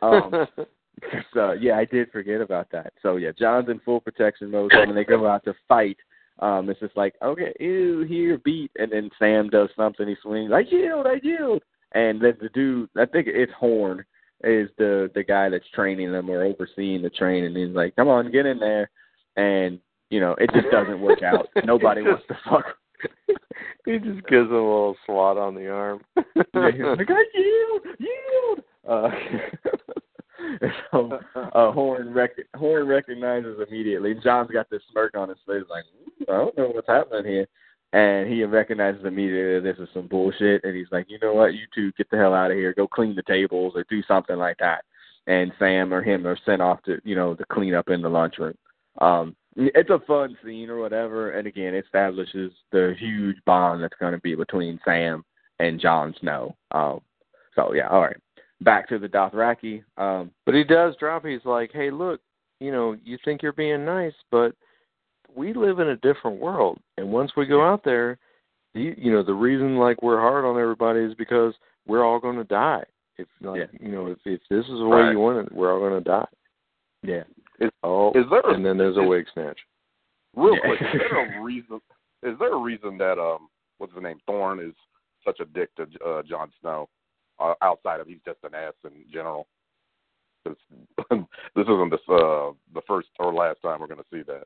[0.02, 0.46] Um,
[1.34, 2.92] so yeah, I did forget about that.
[3.02, 4.70] So yeah, Jon's in full protection mode.
[4.72, 5.96] So when they go out to fight,
[6.40, 10.06] um, it's just like, okay, ew, here, beat, and then Sam does something.
[10.06, 11.62] He swings, I yield, I yield,
[11.92, 14.04] and then the dude, I think it's Thorne,
[14.44, 17.56] is the the guy that's training them or overseeing the training.
[17.56, 18.90] He's like, come on, get in there,
[19.36, 19.80] and
[20.10, 21.48] you know, it just doesn't work out.
[21.64, 22.64] Nobody wants to fuck.
[23.84, 26.00] he just gives him a little swat on the arm.
[26.16, 28.64] yeah, he's like, I yield, yield.
[28.88, 29.10] Uh,
[30.92, 34.14] so uh, Thorne rec- Thorne recognizes immediately.
[34.22, 35.84] Jon's got this smirk on his face, like
[36.20, 37.46] "Mm, I don't know what's happening here,
[37.92, 40.64] and he recognizes immediately that this is some bullshit.
[40.64, 42.86] And he's like, you know what, you two get the hell out of here, go
[42.86, 44.84] clean the tables or do something like that.
[45.26, 48.08] And Sam or him are sent off to you know to clean up in the
[48.08, 48.54] lunchroom.
[49.00, 53.98] Um, it's a fun scene or whatever, and again, it establishes the huge bond that's
[53.98, 55.24] going to be between Sam
[55.58, 56.54] and Jon Snow.
[56.70, 57.00] Um,
[57.54, 58.16] so yeah, all right.
[58.60, 59.84] Back to the Dothraki.
[59.96, 61.24] Um, But he does drop.
[61.24, 62.20] He's like, "Hey, look,
[62.60, 64.52] you know, you think you're being nice, but
[65.34, 66.80] we live in a different world.
[66.96, 68.18] And once we go out there,
[68.74, 71.54] you, you know, the reason like we're hard on everybody is because
[71.86, 72.84] we're all going to die.
[73.16, 73.78] If like, Yeah.
[73.80, 75.12] you know, if if this is the way Right.
[75.12, 76.26] you want it, we're all going to die.
[77.02, 77.22] yeah,
[77.84, 79.60] Oh, Is there a- and then there's a is- wig snatch.
[80.34, 80.60] Real Yeah.
[80.60, 81.80] quick, is there a reason?
[82.24, 83.48] Is there a reason that um,
[83.78, 84.74] what's the name, Thorne is
[85.24, 86.88] such a dick to uh, Jon Snow,
[87.62, 89.46] outside of he's just an ass in general.
[90.46, 90.56] this
[91.56, 94.44] isn't the uh, the first or last time we're going to see that.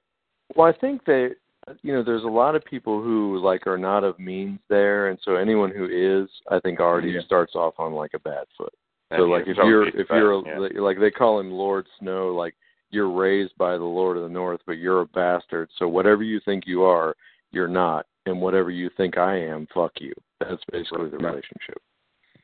[0.57, 1.37] Well, I think that
[1.83, 5.19] you know, there's a lot of people who like are not of means there, and
[5.25, 7.21] so anyone who is, I think, already Yeah.
[7.23, 8.73] starts off on like a bad foot.
[9.11, 10.81] So And like if you're if you're yeah.
[10.81, 12.55] like they call him Lord Snow, like
[12.91, 15.69] you're raised by the Lord of the North, but you're a bastard.
[15.79, 17.15] So whatever you think you are,
[17.51, 20.15] you're not, and whatever you think I am, fuck you.
[20.41, 21.81] That's basically the relationship.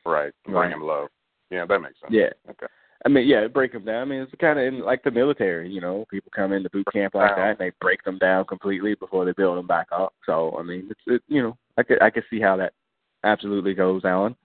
[0.09, 0.71] Right, bring Right.
[0.71, 1.07] him low.
[1.49, 2.11] Yeah, that makes sense.
[2.13, 2.29] yeah.
[2.49, 2.67] Okay.
[3.05, 4.01] I mean, yeah, break them down.
[4.01, 5.69] I mean, it's kind of in like the military.
[5.69, 8.93] You know, people come into boot camp like that, and they break them down completely
[8.95, 10.13] before they build them back up.
[10.25, 12.73] So, I mean, it's it, you know, I could I could see how that
[13.23, 14.35] absolutely goes, Alan.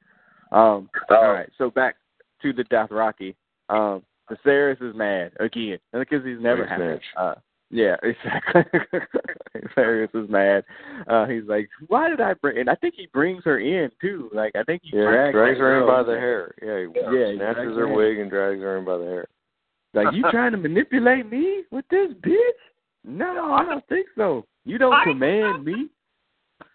[0.52, 1.96] Um, all right, so back
[2.42, 3.34] to the Dothraki.
[3.70, 7.00] Um, Viserys is mad again because he's never Wig happy.
[7.16, 7.34] Uh,
[7.70, 8.62] yeah, exactly.
[9.76, 10.64] Viserys is mad.
[11.08, 14.30] Uh, he's like, "Why did I bring?" And I think he brings her in too.
[14.32, 16.54] Like, I think he Yeah, drags, drags that her in by the hair.
[16.62, 16.78] Yeah,
[17.10, 17.94] he Yeah, snatches drags her her in.
[17.94, 19.28] wig and drags her in by the hair.
[19.94, 22.60] Like, you trying to manipulate me with this bitch?
[23.04, 24.44] No, I don't think so.
[24.64, 25.88] You don't command me.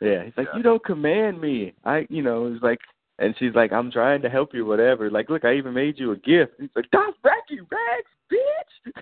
[0.02, 0.58] Yeah, he's like, Yeah.
[0.58, 1.74] you don't command me.
[1.84, 2.80] I, you know, he's like,
[3.18, 5.10] and she's like, I'm trying to help you, whatever.
[5.10, 6.54] Like, look, I even made you a gift.
[6.60, 8.94] He's like, Doc Racky Rags, bitch.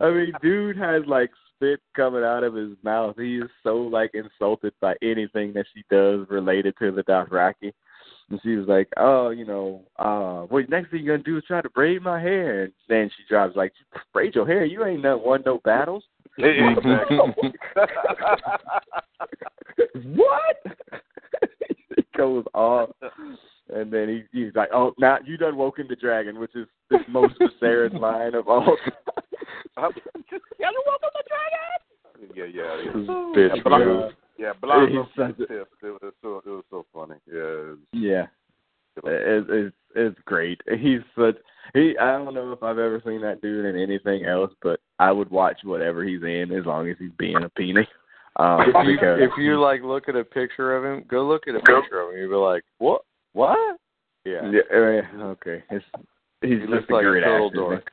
[0.00, 3.16] I mean, dude has like spit coming out of his mouth.
[3.16, 7.72] He is so like insulted by anything that she does related to the Dothraki.
[8.30, 11.44] And she was like, "Oh, you know, uh, what next thing you're gonna do is
[11.44, 13.72] try to braid my hair?" And then she drops like,
[14.12, 14.64] "Braid your hair?
[14.64, 16.04] You ain't not won no battles."
[20.14, 20.56] What?
[22.12, 22.90] He goes off,
[23.74, 26.98] and then he he's like, "Oh, now you done woken the dragon," which is the
[27.08, 28.76] most Viserys line of all.
[32.34, 32.92] yeah, yeah, yeah.
[32.92, 34.12] This oh, bitch Yeah, but I- move.
[34.38, 37.14] Yeah, Blanco He's such a- It was so it was so funny.
[37.32, 37.74] Yeah.
[37.92, 38.26] Yeah,
[38.96, 40.60] It was, it's it's it's great.
[40.78, 41.36] He's such
[41.74, 41.96] he.
[41.98, 45.30] I don't know if I've ever seen that dude in anything else, but I would
[45.30, 47.86] watch whatever he's in as long as he's being a peony.
[48.36, 51.46] Um, If you, because if you like look at a picture of him, go look
[51.48, 52.18] at a picture of him.
[52.18, 53.02] You'll be like, what?
[53.34, 53.78] What?
[54.24, 54.50] Yeah.
[54.52, 55.84] yeah, okay, it's
[56.42, 57.92] he's He just a like a great total actor,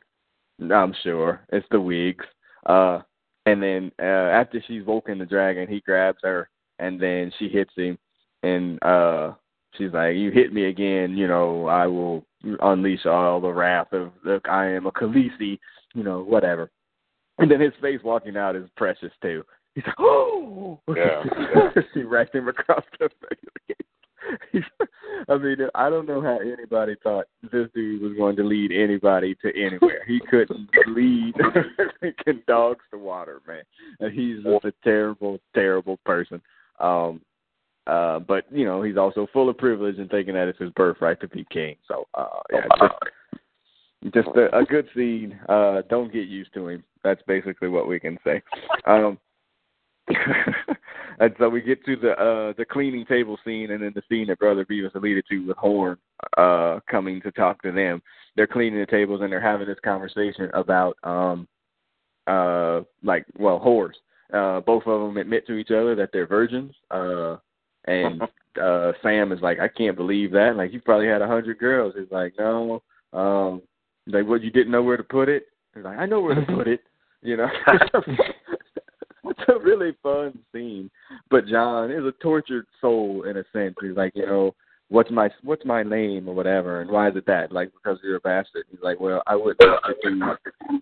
[0.59, 0.71] dork.
[0.71, 2.25] I'm sure it's the wigs.
[2.65, 2.99] Uh,
[3.45, 7.71] and then uh, after she's woken the dragon, he grabs her, and then she hits
[7.75, 7.97] him,
[8.43, 9.33] and uh,
[9.75, 12.25] she's like, "You hit me again, you know, I will
[12.61, 15.57] unleash all the wrath of look, I am a Khaleesi,
[15.95, 16.69] you know, whatever."
[17.39, 19.43] And then his face walking out is precious too.
[19.79, 21.23] He's like, "Oh!" Yeah.
[21.93, 24.63] she racked him across the face.
[25.29, 29.35] I mean, I don't know how anybody thought this dude was going to lead anybody
[29.35, 30.03] to anywhere.
[30.05, 31.33] He couldn't lead
[32.01, 33.63] freaking dogs to water, man.
[33.99, 36.41] And he's just a terrible, terrible person.
[36.79, 37.21] Um,
[37.87, 41.21] uh, but you know, he's also full of privilege and thinking that it's his birthright
[41.21, 41.75] to be king.
[41.87, 45.39] So, uh, yeah, just, just a, a good scene.
[45.47, 46.83] Uh, don't get used to him.
[47.03, 48.41] That's basically what we can say.
[48.85, 49.17] Um,
[51.19, 54.27] and so we get to the uh the cleaning table scene, and then the scene
[54.27, 55.97] that Brother Beavis alluded to with Thorne
[56.37, 58.01] uh coming to talk to them.
[58.35, 61.47] They're cleaning the tables and they're having this conversation about um
[62.27, 63.93] uh like well whores.
[64.31, 66.73] Uh, both of them admit to each other that they're virgins.
[66.91, 67.37] Uh,
[67.85, 68.21] and
[68.61, 70.55] uh Sam is like, I can't believe that.
[70.55, 71.93] Like you probably had a hundred girls.
[71.97, 72.81] He's like, no.
[73.11, 73.61] Um,
[74.07, 75.47] like what you didn't know where to put it.
[75.73, 76.81] He's like, I know where to put it.
[77.21, 77.49] You know.
[79.37, 80.89] it's a really fun scene.
[81.29, 83.75] But Jon is a tortured soul in a sense.
[83.81, 84.55] He's like, you know,
[84.89, 87.51] what's my what's my name or whatever, and why is it that?
[87.51, 88.65] Like because you're a bastard.
[88.69, 89.59] He's like, well, I wouldn't
[90.03, 90.19] do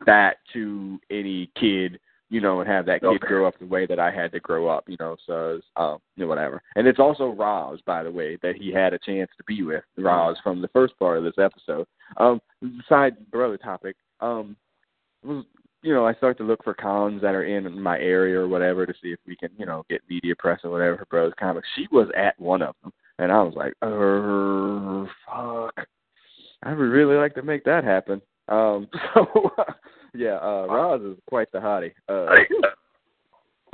[0.05, 3.27] that to any kid, you know, and have that kid Okay.
[3.27, 5.15] grow up the way that I had to grow up, you know.
[5.25, 6.61] So um, you know, whatever.
[6.75, 9.83] And it's also Ros, by the way, that he had a chance to be with
[9.97, 11.87] Ros from the first part of this episode.
[12.17, 12.41] Um,
[12.87, 13.95] side brother topic.
[14.19, 14.55] Um,
[15.23, 15.45] was
[15.81, 18.85] you know, I start to look for cons that are in my area or whatever
[18.85, 21.67] to see if we can, you know, get media press or whatever for Bros Comics.
[21.75, 25.87] She was at one of them, and I was like, "Uh, fuck."
[26.63, 28.21] I would really like to make that happen.
[28.47, 29.51] Um, so
[30.13, 31.93] yeah, uh, Ros is quite the hottie.
[32.09, 32.27] Uh,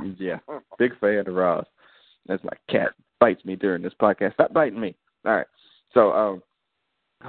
[0.18, 0.38] yeah,
[0.78, 1.64] big fan of Ros.
[2.26, 2.90] That's my cat
[3.20, 4.34] bites me during this podcast.
[4.34, 4.94] Stop biting me.
[5.24, 5.46] All right.
[5.92, 6.42] So um,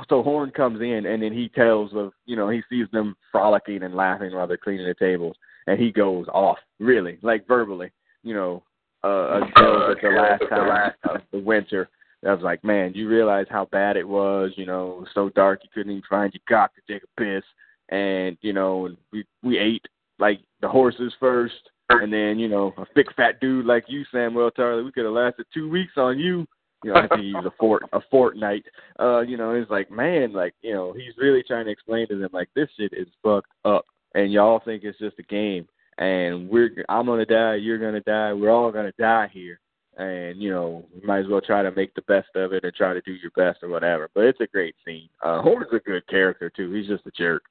[0.10, 3.84] so Thorne comes in and then he tells of you know he sees them frolicking
[3.84, 5.36] and laughing while they're cleaning the tables
[5.68, 7.92] and he goes off really like verbally
[8.24, 8.64] you know
[9.04, 11.90] uh until the last time of the winter.
[12.26, 15.30] I was like man you realize how bad it was you know it was so
[15.30, 17.44] dark you couldn't even find your cock to take a piss
[17.90, 19.86] and you know we we ate
[20.18, 21.54] like the horses first
[21.90, 25.14] and then you know a big fat dude like you Samuel Tarly we could have
[25.14, 26.48] lasted two weeks on you
[26.86, 28.64] you know, I think he used a fort a fortnight.
[29.00, 32.16] Uh, you know, it's like, man, like, you know, he's really trying to explain to
[32.16, 35.68] them like this shit is fucked up and y'all think it's just a game
[35.98, 39.60] and we're I'm gonna die, you're gonna die, we're all gonna die here.
[39.98, 42.74] And, you know, you might as well try to make the best of it and
[42.74, 44.10] try to do your best or whatever.
[44.14, 45.10] But it's a great scene.
[45.24, 46.72] Uh Thorne's a good character too.
[46.72, 47.44] He's just a jerk.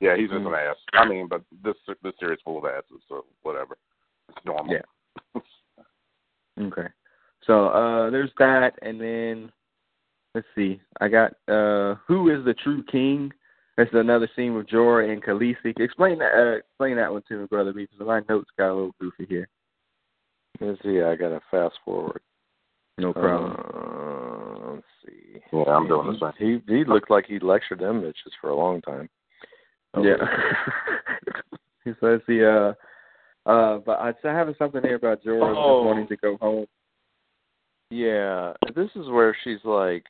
[0.00, 0.76] Yeah, he's just an ass.
[0.94, 3.76] I mean, but this this series full of asses, so whatever.
[4.30, 4.74] It's normal.
[4.74, 5.40] Yeah.
[6.60, 6.88] Okay.
[7.46, 9.52] So uh there's that and then
[10.34, 10.80] let's see.
[11.00, 13.32] I got uh who is the true king?
[13.76, 15.78] That's another scene with Jorah and Khaleesi.
[15.78, 18.94] Explain that uh, explain that one to me, brother, because my notes got a little
[19.00, 19.48] goofy here.
[20.60, 21.00] Let's see.
[21.00, 22.20] I got to fast forward.
[22.98, 23.52] No problem.
[23.52, 25.40] Uh, let's see.
[25.52, 26.62] Yeah, I'm doing the same.
[26.66, 29.08] He he looked like he lectured them bitches for a long time.
[30.02, 30.16] yeah.
[31.86, 32.72] so let's see, uh
[33.46, 35.82] uh but I I have something here about Jorah Oh.
[35.82, 36.66] just wanting to go home.
[37.90, 40.04] Yeah, this is where she's like,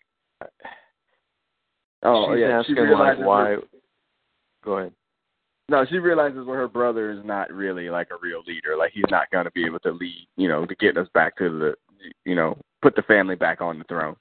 [2.03, 2.59] Oh she's yeah.
[2.61, 3.45] asking she like realizes why.
[3.51, 3.63] her-
[4.65, 4.93] Go ahead.
[5.71, 8.77] No, she realizes where her brother is not really like a real leader.
[8.77, 11.37] Like he's not going to be able to lead, you know, to get us back
[11.39, 11.75] to the,
[12.25, 14.17] you know, put the family back on the throne.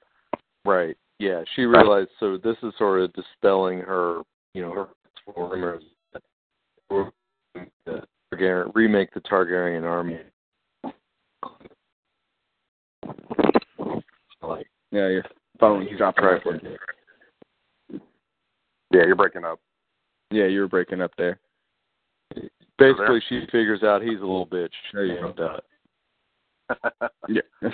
[0.66, 0.97] Right.
[1.20, 2.10] Yeah, she realized.
[2.20, 4.22] So this is sort of dispelling her,
[4.53, 4.88] you know, her
[5.36, 5.84] rumors
[6.14, 6.22] that
[6.89, 7.10] we're
[7.55, 10.20] going to remake the Targaryen army.
[14.41, 15.24] Like, Yeah, your
[15.60, 16.41] phone you dropped right.
[18.91, 19.60] Yeah, you're breaking up.
[20.32, 21.39] Yeah, you were breaking up there.
[22.78, 24.70] basically, she figures out he's a little bitch.
[24.93, 25.60] There you uh,
[27.30, 27.70] Yeah,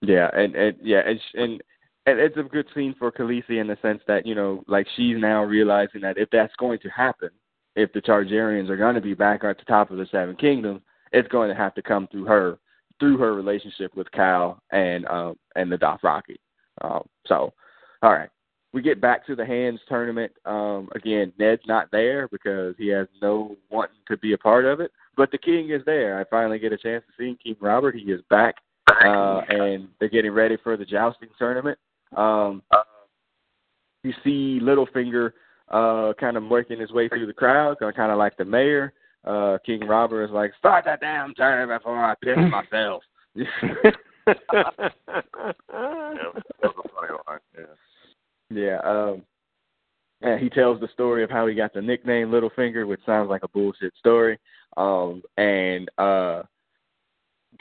[0.00, 1.62] yeah, and and yeah, and and
[2.06, 5.16] and it's a good scene for Khaleesi in the sense that you know, like she's
[5.18, 7.30] now realizing that if that's going to happen,
[7.76, 10.80] if the Targaryens are going to be back at the top of the Seven Kingdoms,
[11.12, 12.58] it's going to have to come through her,
[13.00, 16.36] through her relationship with Khal and um and the Dothraki.
[16.82, 17.52] Um, so,
[18.02, 18.30] all right,
[18.72, 20.32] we get back to the hands tournament.
[20.44, 24.80] Um, again, Ned's not there because he has no wanting to be a part of
[24.80, 24.92] it.
[25.16, 26.18] But the king is there.
[26.18, 27.96] I finally get a chance to see King Robert.
[27.96, 28.54] He is back,
[28.88, 31.78] uh, and they're getting ready for the jousting tournament.
[32.16, 32.62] Um,
[34.02, 35.32] you see Littlefinger
[35.68, 38.92] uh, kind of working his way through the crowd, kind of like the mayor.
[39.24, 43.02] Uh, King Robert is like, "Start that damn tournament before I piss myself."
[44.26, 44.34] Yeah,
[45.72, 47.40] that was a funny line.
[47.58, 47.64] Yeah.
[48.50, 48.78] Yeah.
[48.84, 49.22] Um
[50.22, 53.42] and he tells the story of how he got the nickname Littlefinger, which sounds like
[53.42, 54.38] a bullshit story.
[54.76, 56.42] Um and uh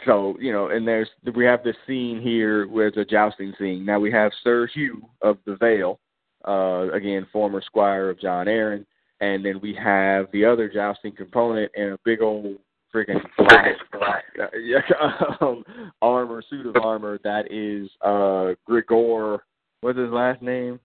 [0.06, 3.86] so, you know, and there's we have this scene here where it's a jousting scene.
[3.86, 6.00] Now we have Sir Hugh of the Vale,
[6.48, 8.86] uh again, former squire of Jon Arryn,
[9.22, 12.58] and then we have the other jousting component in a big old
[12.94, 14.24] freaking black, black
[14.64, 14.80] yeah,
[15.42, 15.64] um,
[16.02, 19.44] armor, suit of armor that is uh Gregor
[19.82, 20.80] what's his last name?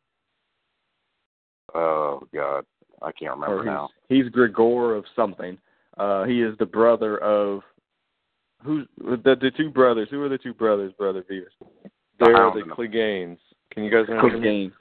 [1.74, 2.64] Oh God,
[3.02, 3.88] I can't remember Or now.
[4.08, 5.58] He's, he's Gregor of something.
[5.96, 7.62] Uh, he is the brother of
[8.62, 10.08] who's the the two brothers?
[10.10, 11.46] Who are the two brothers, brother Beavis?
[12.18, 12.62] They're the.
[12.76, 13.38] Cleganes.
[13.72, 14.40] Can you guys me?
[14.40, 14.72] game.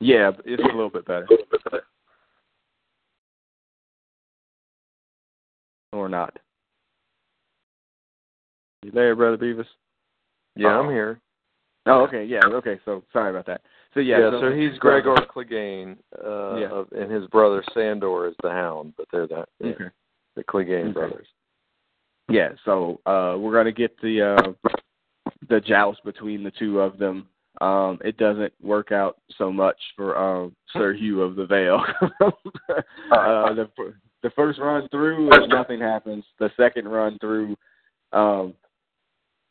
[0.00, 1.28] Yeah, it's a little bit better.
[5.92, 6.38] Or not.
[8.82, 9.66] You there, brother Beavis?
[10.56, 11.20] Yeah, I'm here.
[11.86, 12.78] Oh, okay, yeah, okay.
[12.84, 13.62] So sorry about that.
[13.94, 16.68] So yeah, Yeah, so he's Gregor Clegane, uh, Yeah.
[16.68, 19.90] of, and his brother Sandor is the Hound, but they're the Okay.
[20.36, 20.92] the Clegane Okay.
[20.92, 21.26] brothers.
[22.28, 24.52] Yeah, so uh we're gonna get the uh
[25.48, 27.28] the joust between the two of them.
[27.60, 31.84] Um it doesn't work out so much for um Sir Hugh of the Vale.
[33.10, 33.68] uh the
[34.22, 36.24] the first run through nothing happens.
[36.38, 37.56] The second run through
[38.12, 38.54] um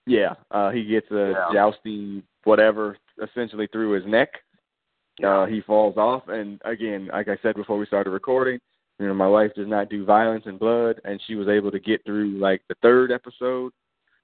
[0.05, 1.53] yeah, uh he gets a Yeah.
[1.53, 4.29] jousting whatever essentially through his neck.
[5.23, 8.59] Uh he falls off and again, like I said before we started recording,
[8.99, 11.79] you know, my wife does not do violence and blood, and she was able to
[11.79, 13.71] get through like the third episode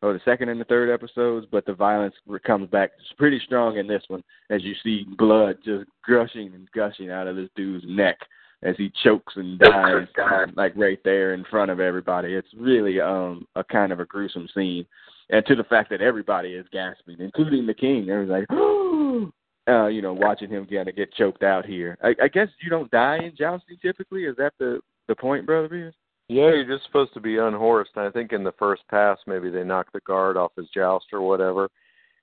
[0.01, 2.13] or the second and the third episodes, but the violence
[2.45, 7.09] comes back pretty strong in this one as you see blood just gushing and gushing
[7.09, 8.17] out of this dude's neck
[8.65, 10.07] as he chokes and dies
[10.55, 12.33] like right there in front of everybody.
[12.33, 14.85] It's really um a kind of a gruesome scene.
[15.29, 18.05] And to the fact that everybody is gasping, including the king.
[18.05, 21.97] They're like, uh, you know, watching him kind of get choked out here.
[22.03, 24.25] I, I guess you don't die in jousting typically.
[24.25, 25.69] Is that the the point, brother?
[25.69, 25.93] Beers?
[26.27, 27.91] Yeah, you're just supposed to be unhorsed.
[27.95, 31.05] And I think in the first pass, maybe they knock the guard off his joust
[31.13, 31.69] or whatever.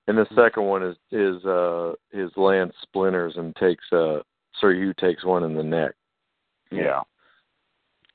[0.07, 4.19] And the second one is is uh his lance splinters and takes uh
[4.59, 5.93] Sir Hugh takes one in the neck.
[6.75, 7.01] Yeah.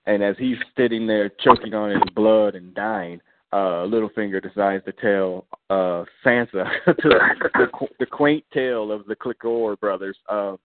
[0.07, 3.21] And as he's sitting there choking on his blood and dying,
[3.53, 10.17] uh, Littlefinger decides to tell uh, Sansa the, the quaint tale of the Clegane brothers.
[10.29, 10.57] Uh,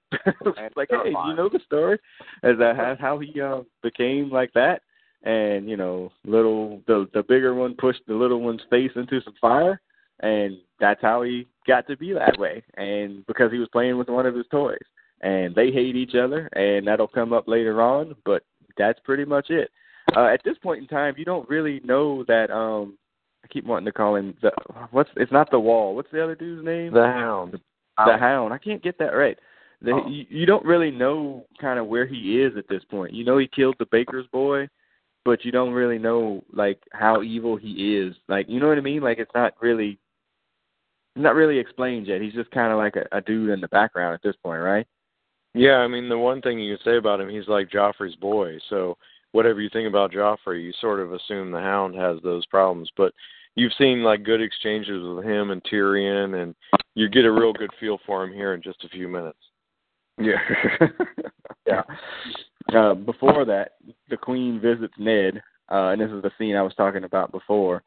[0.76, 1.98] like, hey, you know the story
[2.44, 4.82] as that as how he uh, became like that,
[5.24, 9.34] and you know, little the the bigger one pushed the little one's face into some
[9.42, 9.82] fire,
[10.22, 14.08] and that's how he got to be that way, and because he was playing with
[14.08, 14.78] one of his toys,
[15.24, 18.44] and they hate each other, and that'll come up later on, but
[18.78, 19.72] that's pretty much it.
[20.16, 22.52] Uh, at this point in time, you don't really know that.
[22.52, 22.98] um
[23.44, 24.52] I keep wanting to call him the
[24.92, 25.10] what's.
[25.18, 25.96] It's not the wall.
[25.96, 26.94] What's the other dude's name?
[26.94, 27.60] The Hound.
[27.98, 28.54] the Hound.
[28.54, 29.38] I can't get that right.
[29.82, 30.08] The, Oh.
[30.08, 33.14] you, you don't really know kind of where he is at this point.
[33.14, 34.70] You know he killed the baker's boy,
[35.26, 38.16] but you don't really know like how evil he is.
[38.30, 39.02] Like you know what I mean?
[39.02, 40.00] Like it's not really
[41.16, 42.22] not really explained yet.
[42.22, 44.88] He's just kind of like a, a dude in the background at this point, right?
[45.54, 48.58] Yeah, I mean the one thing you say about him, he's like Joffrey's boy.
[48.70, 48.98] So
[49.34, 52.90] whatever you think about Joffrey, you sort of assume the Hound has those problems.
[52.98, 53.14] But
[53.56, 56.56] you've seen like good exchanges with him and Tyrion, and
[56.96, 59.38] you get a real good feel for him here in just a few minutes.
[60.20, 60.40] Yeah.
[61.68, 61.82] yeah.
[62.74, 63.74] Uh, before that,
[64.10, 65.42] the Queen visits Ned,
[65.72, 67.84] uh, and this is the scene I was talking about before.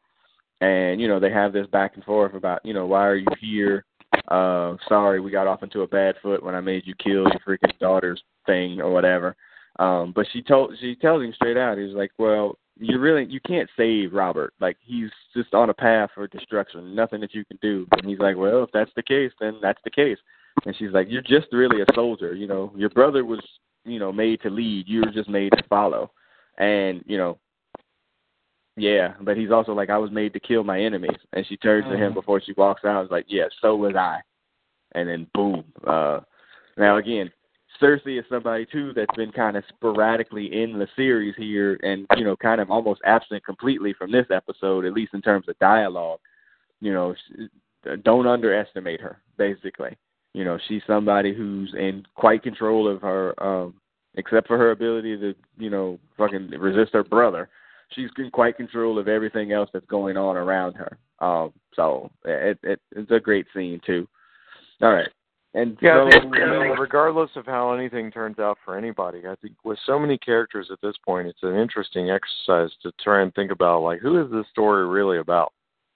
[0.61, 3.27] And, you know, they have this back and forth about, you know, why are you
[3.39, 3.85] here?
[4.27, 7.39] Uh, sorry, we got off into a bad foot when I made you kill your
[7.47, 9.35] freaking daughter's thing or whatever.
[9.79, 13.39] Um, but she told she tells him straight out, he's like, Well, you really you
[13.45, 14.53] can't save Robert.
[14.59, 16.95] Like he's just on a path for destruction.
[16.95, 17.87] Nothing that you can do.
[17.91, 20.17] And he's like, Well, if that's the case, then that's the case.
[20.65, 22.71] And she's like, You're just really a soldier, you know.
[22.75, 23.41] Your brother was,
[23.85, 26.11] you know, made to lead, you were just made to follow.
[26.57, 27.37] And, you know,
[28.77, 31.17] yeah, but he's also like, I was made to kill my enemies.
[31.33, 33.03] And she turns to him before she walks out.
[33.03, 34.19] Is like, yeah, so was I.
[34.93, 35.63] And then boom.
[35.85, 36.19] Uh,
[36.77, 37.31] now again,
[37.81, 42.23] Cersei is somebody too that's been kind of sporadically in the series here, and you
[42.23, 46.19] know, kind of almost absent completely from this episode, at least in terms of dialogue.
[46.79, 49.17] You know, sh- don't underestimate her.
[49.37, 49.97] Basically,
[50.33, 53.33] you know, she's somebody who's in quite control of her.
[53.43, 53.73] um
[54.19, 57.49] Except for her ability to, you know, fucking resist her brother
[57.89, 60.97] she's in quite control of everything else that's going on around her.
[61.19, 64.07] Um, so it, it it's a great scene too.
[64.81, 65.09] All right,
[65.53, 69.55] and Yeah, so, I mean, regardless of how anything turns out for anybody, I think
[69.63, 73.51] with so many characters at this point, it's an interesting exercise to try and think
[73.51, 75.53] about like who is this story really about?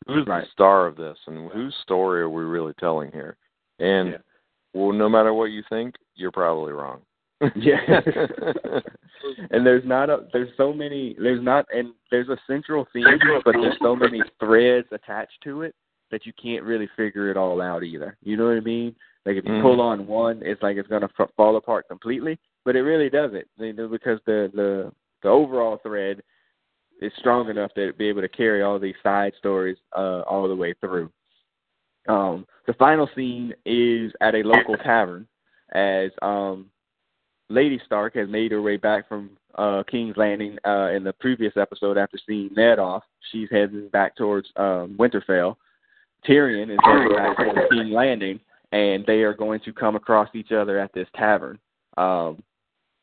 [0.08, 0.46] Who's Right.
[0.46, 3.38] the star of this, and whose story are we really telling here?
[3.78, 4.18] And Yeah.
[4.74, 7.02] well, no matter what you think, you're probably wrong.
[7.56, 8.02] yeah.
[9.52, 13.56] and there's not a there's so many there's not and there's a central theme, but
[13.60, 15.76] there's so many threads attached to it
[16.12, 18.18] that you can't really figure it all out either.
[18.22, 18.96] You know what I mean?
[19.26, 19.62] Like if you Mhm.
[19.62, 23.48] pull on one, it's like it's gonna f- fall apart completely, but it really doesn't
[23.58, 24.92] you know, because the the
[25.24, 26.22] the overall thread
[27.02, 30.56] is strong enough to be able to carry all these side stories uh all the
[30.56, 31.12] way through.
[32.08, 35.28] Um, the final scene is at a local tavern
[35.74, 36.70] as um
[37.52, 41.54] Lady Stark has made her way back from uh, King's Landing uh, in the previous
[41.58, 43.04] episode after seeing Ned off.
[43.32, 45.56] She's heading back towards um, Winterfell.
[46.28, 48.40] Tyrion is heading back towards King's Landing,
[48.72, 51.60] and they are going to come across each other at this tavern,
[51.98, 52.42] um,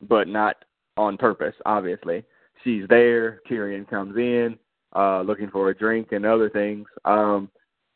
[0.09, 0.57] but not
[0.97, 2.25] on purpose, obviously.
[2.65, 3.41] She's there.
[3.51, 4.59] Tyrion comes in,
[4.97, 7.51] uh, looking for a drink and other things, um,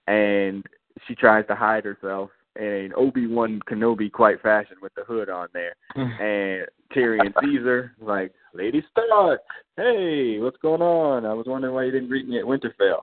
[0.07, 0.65] and
[1.07, 5.49] she tries to hide herself in Obi Wan Kenobi quite fashion with the hood on
[5.53, 5.75] there.
[5.95, 7.33] and Tyrion
[7.63, 9.41] her, like, Lady Stark,
[9.77, 11.25] hey, what's going on?
[11.25, 13.01] I was wondering why you didn't greet me at Winterfell.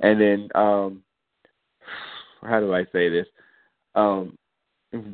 [0.00, 1.02] And then, um,
[2.42, 3.26] how do I say this?
[3.94, 4.36] Um,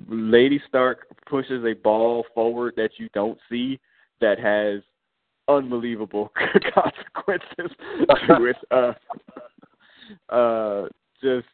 [0.08, 3.80] Lady Stark pushes a ball forward that you don't see
[4.20, 4.82] that has
[5.48, 6.32] unbelievable
[6.74, 7.76] consequences
[8.26, 8.56] to it.
[8.70, 8.92] Uh,
[10.32, 10.88] uh,
[11.22, 11.46] just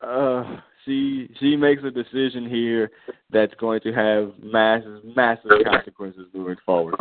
[0.00, 2.90] uh, she she makes a decision here
[3.30, 6.94] that's going to have massive massive consequences moving forward.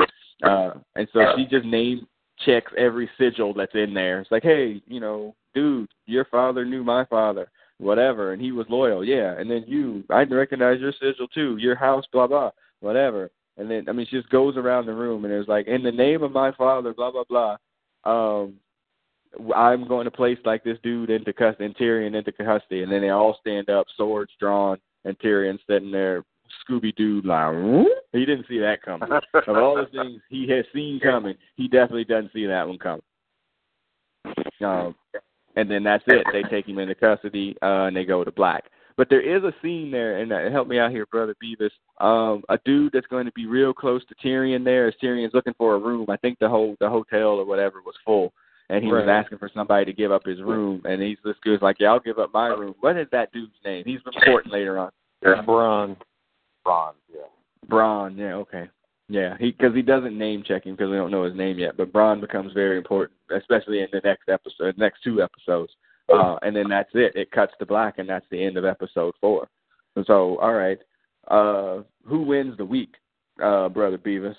[0.44, 2.08] Uh, and so she just name
[2.46, 4.22] checks every sigil that's in there.
[4.22, 8.66] It's like, hey, you know, dude, your father knew my father, whatever, and he was
[8.70, 9.38] loyal, yeah.
[9.38, 13.32] And then you, I recognize your sigil too, your house, blah blah, whatever.
[13.58, 15.92] And then I mean, she just goes around the room and it's like, in the
[15.92, 17.58] name of my father, blah blah blah.
[18.06, 18.56] Um,
[19.56, 23.02] I'm going to place like this dude into custody, and Tyrion into custody, and then
[23.02, 26.24] they all stand up, swords drawn, and Tyrion sitting there,
[26.68, 27.84] Scooby Doo like, hmm?
[28.12, 29.10] he didn't see that coming.
[29.12, 33.02] of all the things he has seen coming, he definitely doesn't see that one coming.
[34.62, 34.96] Um,
[35.56, 36.26] and then that's it.
[36.32, 38.66] They take him into custody, uh, and they go to black.
[38.98, 41.70] But there is a scene there, and uh, help me out here, brother Beavis.
[42.04, 45.54] Um, a dude that's going to be real close to Tyrion there, as Tyrion's looking
[45.58, 46.08] for a room.
[46.10, 48.34] I think the whole the hotel or whatever was full
[48.70, 49.06] and he Right.
[49.06, 51.92] was asking for somebody to give up his room, and he's this dude's like, "Yeah,
[51.92, 53.84] I'll give up my room." What is that dude's name?
[53.86, 54.92] He's important later on.
[55.24, 55.98] Bronn.
[56.66, 57.22] Ron, yeah.
[57.68, 58.70] Bronn, yeah, okay,
[59.08, 61.76] yeah, he because he doesn't name check him because we don't know his name yet,
[61.78, 65.74] but Bronn becomes very important, especially in the next episode, next two episodes,
[66.10, 67.16] uh, and then that's it.
[67.16, 69.48] It cuts to black, and that's the end of episode four.
[69.96, 70.80] And so, all right,
[71.28, 72.96] uh, who wins the week,
[73.42, 74.36] uh, brother Beavis?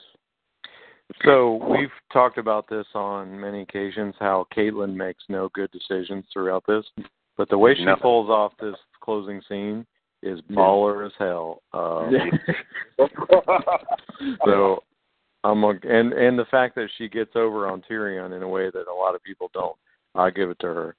[1.25, 6.65] So we've talked about this on many occasions how Catelyn makes no good decisions throughout
[6.67, 6.85] this,
[7.37, 8.03] but the way she Nothing.
[8.03, 9.87] pulls off this closing scene
[10.23, 10.57] is Yeah.
[10.57, 11.63] baller as hell.
[11.73, 13.07] Um, Yeah.
[14.45, 14.83] So
[15.45, 18.71] I'm a, and and the fact that she gets over on Tyrion in a way
[18.71, 19.75] that a lot of people don't,
[20.15, 20.97] I give it to her.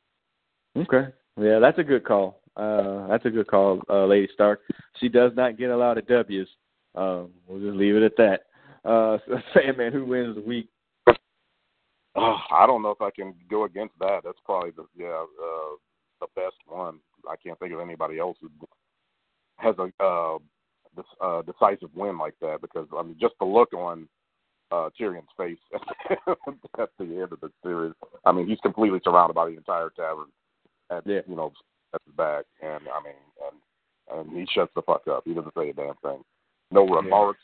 [0.76, 1.08] Okay.
[1.40, 2.42] Yeah, that's a good call.
[2.58, 4.62] Uh, that's a good call, uh, Lady Stark.
[5.00, 6.48] She does not get a lot of W's.
[6.96, 8.46] Um, we'll just leave it at that.
[8.84, 9.18] Uh,
[9.54, 10.68] Sandman, who wins the week?
[12.16, 14.22] Oh, I don't know if I can go against that.
[14.24, 15.76] That's probably the yeah uh,
[16.20, 17.00] the best one.
[17.30, 18.50] I can't think of anybody else who
[19.58, 20.38] has a uh,
[20.96, 24.10] this, uh, decisive win like that because I mean just the look on
[24.72, 25.58] uh, Tyrion's face
[26.28, 27.94] at the end of the series.
[28.26, 30.28] I mean he's completely surrounded by the entire tavern,
[30.90, 31.22] and Yeah.
[31.28, 31.54] you know
[31.94, 33.14] at his back, and I mean
[33.48, 35.24] and and he shuts the fuck up.
[35.26, 36.24] He doesn't say a damn thing.
[36.72, 37.40] No remarks.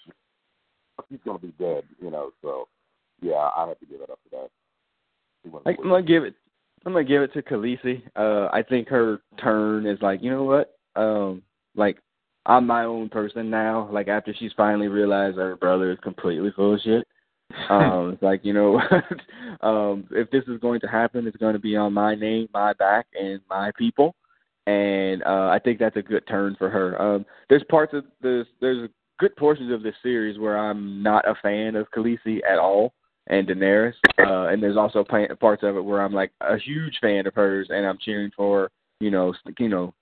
[1.10, 2.32] He's gonna be dead, you know.
[2.42, 2.68] So
[3.22, 4.50] yeah, I have to give it up to that.
[5.44, 6.36] He wins the I, I'm gonna give it.
[6.86, 8.02] I'm gonna give it to Khaleesi.
[8.16, 10.78] Uh, I think her turn is like, you know what?
[10.96, 11.42] Um,
[11.76, 11.98] like
[12.46, 13.90] I'm my own person now.
[13.92, 17.06] Like after she's finally realized her brother is completely full of shit.
[17.70, 19.04] Um, it's like you know, what?
[19.62, 22.74] um, if this is going to happen, it's going to be on my name, my
[22.74, 24.16] back, and my people.
[24.66, 27.02] And uh, I think that's a good turn for her.
[27.02, 28.48] Um, there's parts of this.
[28.60, 28.90] There's
[29.20, 32.94] good portions of this series where I'm not a fan of Khaleesi at all
[33.28, 33.94] and Daenerys.
[34.20, 37.68] Uh, and there's also parts of it where I'm like a huge fan of hers
[37.70, 39.94] and I'm cheering for her, you know, you know,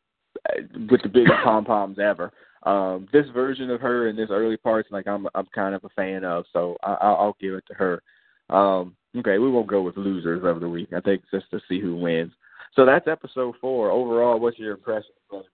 [0.49, 2.31] uh, with the biggest pom poms ever.
[2.63, 5.89] Um, this version of her in this early parts, like I'm, I'm kind of a
[5.89, 8.01] fan of, so I, I'll, I'll give it to her.
[8.49, 10.89] Um, okay, we won't go with losers of the week.
[10.95, 12.31] I think just to see who wins.
[12.75, 13.91] So that's episode four.
[13.91, 15.11] Overall, what's your impression?
[15.29, 15.45] Brother?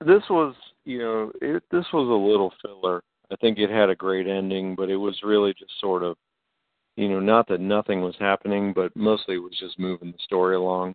[0.00, 0.54] This was,
[0.86, 3.02] you know, it, this was a little filler.
[3.30, 6.16] I think it had a great ending, but it was really just sort of,
[6.96, 10.54] you know, not that nothing was happening, but mostly it was just moving the story
[10.54, 10.94] along.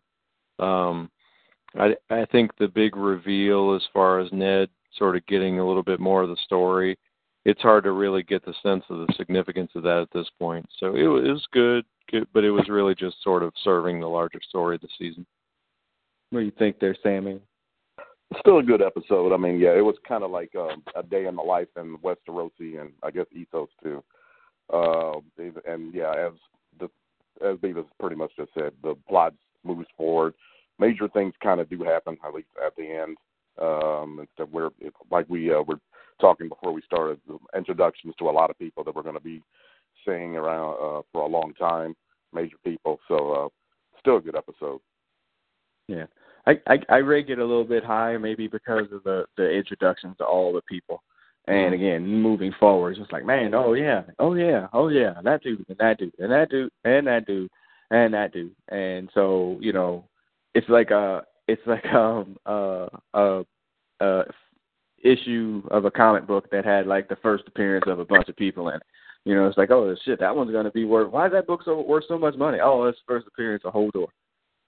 [0.57, 1.11] Um,
[1.76, 5.84] I I think the big reveal as far as Ned sort of getting a little
[5.84, 6.97] bit more of the story,
[7.45, 10.65] it's hard to really get the sense of the significance of that at this point.
[10.80, 14.39] So it, was- good, good, but it was really just sort of serving the larger
[14.47, 15.26] story of the season.
[16.30, 17.41] What do you think there, Sammy?
[18.39, 19.33] Still a good episode.
[19.33, 21.97] I mean, yeah, it was kind of like um, a day in the life in
[21.97, 24.03] Westerosi and I guess Essos too.
[24.71, 25.19] Uh,
[25.67, 26.33] and yeah, as
[26.79, 26.85] the
[27.45, 29.33] as Beavis pretty much just said, the plot
[29.63, 30.33] moves forward.
[30.79, 33.17] Major things kind of do happen, at least at the end.
[33.61, 35.79] Um, and we're it, like we uh, were
[36.21, 39.21] talking before we started, the introductions to a lot of people that we're going to
[39.21, 39.41] be
[40.05, 41.95] seeing around uh, for a long time,
[42.33, 42.99] major people.
[43.07, 43.47] So uh,
[43.99, 44.79] still a good episode.
[45.87, 46.05] Yeah,
[46.47, 50.15] I, I I rate it a little bit higher, maybe because of the the introduction
[50.18, 51.03] to all the people.
[51.47, 55.41] And again, moving forward, it's just like, man, oh yeah, oh yeah, oh yeah, that
[55.41, 57.49] dude, and that dude, and that dude, and that dude,
[57.89, 58.55] and that dude.
[58.69, 60.05] And so, you know,
[60.53, 63.43] it's like a, it's like um uh uh
[63.99, 64.23] uh
[65.03, 68.35] issue of a comic book that had like the first appearance of a bunch of
[68.35, 68.84] people in it.
[69.26, 71.11] You know, it's like, oh shit, that one's gonna be worth.
[71.11, 72.59] Why is that book so worth so much money?
[72.61, 74.07] Oh, it's first appearance of Hodor.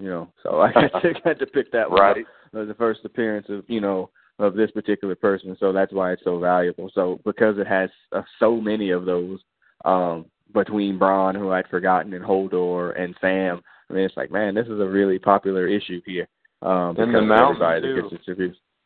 [0.04, 0.74] You know, so I
[1.24, 2.18] had to pick that one right.
[2.18, 5.56] up as the first appearance of you know of this particular person.
[5.62, 6.92] So that's why it's so valuable.
[6.94, 9.40] So because it has uh, so many of those
[9.86, 13.62] um between Bronn, who I'd forgotten, and Hodor and Sam.
[13.90, 16.28] I mean, it's like, man, this is a really popular issue here.
[16.62, 18.10] Um, And the mountain, too.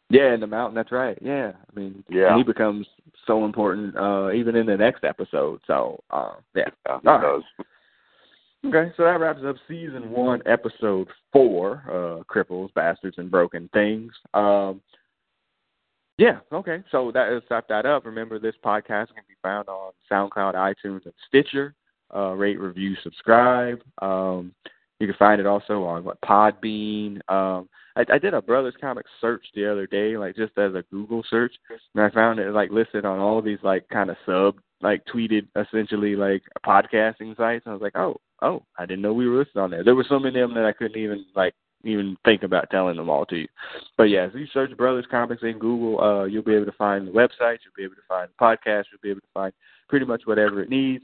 [0.10, 0.76] Yeah, and the mountain.
[0.76, 1.18] That's right.
[1.20, 2.38] Yeah, I mean, Yeah.
[2.38, 2.88] he becomes
[3.26, 5.62] so important uh even in the next episode.
[5.66, 6.70] So, uh, yeah.
[6.86, 7.44] Yeah, he All right.
[8.66, 14.12] Okay, so that wraps up season one, episode four, uh, Cripples, Bastards, and Broken Things.
[14.34, 14.82] Um,
[16.18, 18.06] yeah, okay, so that is wrap that up.
[18.06, 21.76] Remember, this podcast can be found on SoundCloud, iTunes, and Stitcher.
[22.14, 23.80] Uh, rate, review, subscribe.
[24.02, 24.54] Um,
[25.00, 27.18] you can find it also on what Podbean.
[27.30, 30.84] Um, I, I did a Brothers Comics search the other day, like just as a
[30.92, 31.54] Google search,
[31.94, 35.48] and I found it like listed on all these like kind of sub, like tweeted
[35.56, 37.66] essentially like podcasting sites.
[37.66, 39.84] I was like, oh, oh, I didn't know we were listed on there.
[39.84, 42.98] There were so many of them that I couldn't even like even think about telling
[42.98, 43.48] them all to you.
[43.98, 47.08] But yeah, if you search Brothers Comics in Google, uh, you'll be able to find
[47.08, 49.54] the website, you'll be able to find the podcast, you'll be able to find
[49.88, 51.04] pretty much whatever it needs.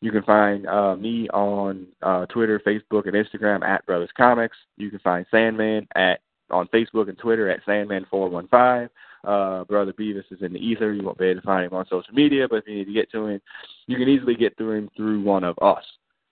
[0.00, 4.56] You can find uh, me on uh, Twitter, Facebook, and Instagram at Brothers Comics.
[4.76, 6.20] You can find Sandman at
[6.50, 8.88] on Facebook and Twitter at Sandman415.
[9.24, 10.92] Uh, Brother Beavis is in the ether.
[10.92, 12.92] You won't be able to find him on social media, but if you need to
[12.92, 13.40] get to him,
[13.86, 15.84] you can easily get through him through one of us.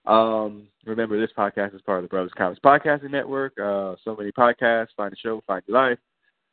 [0.05, 3.53] Um, remember, this podcast is part of the Brothers Comics Podcasting Network.
[3.59, 4.87] Uh, so many podcasts.
[4.95, 5.99] Find the show, find your life.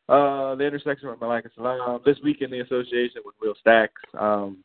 [0.09, 2.01] Uh, the intersection with Malika Salam.
[2.05, 4.02] This week in the association with Will Stacks.
[4.19, 4.65] Um,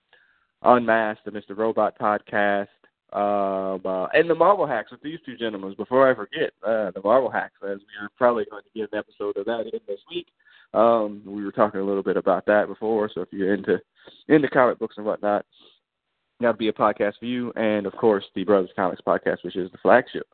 [0.63, 1.55] Unmasked, the Mr.
[1.57, 2.67] Robot podcast,
[3.13, 5.73] um, uh, and the Marvel Hacks with these two gentlemen.
[5.77, 8.99] Before I forget, uh, the Marvel Hacks, as we are probably going to get an
[8.99, 10.27] episode of that in this week.
[10.73, 13.79] Um, we were talking a little bit about that before, so if you're into
[14.27, 15.45] into comic books and whatnot,
[16.39, 17.51] that'll be a podcast for you.
[17.55, 20.27] And of course, the Brothers Comics podcast, which is the flagship.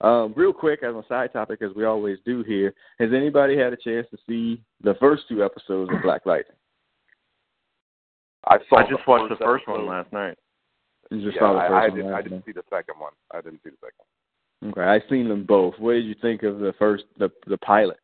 [0.00, 3.72] Um, real quick, as a side topic, as we always do here, has anybody had
[3.72, 6.56] a chance to see the first two episodes of Black Lightning?
[8.46, 8.78] I saw.
[8.78, 10.36] I just watched the first first one last night.
[11.10, 12.10] You just yeah, saw the I, first I one didn't.
[12.10, 12.44] last I didn't night.
[12.46, 13.12] see the second one.
[13.32, 14.72] I didn't see the second one.
[14.72, 15.74] Okay, I've seen them both.
[15.78, 17.98] What did you think of the first, the the pilot?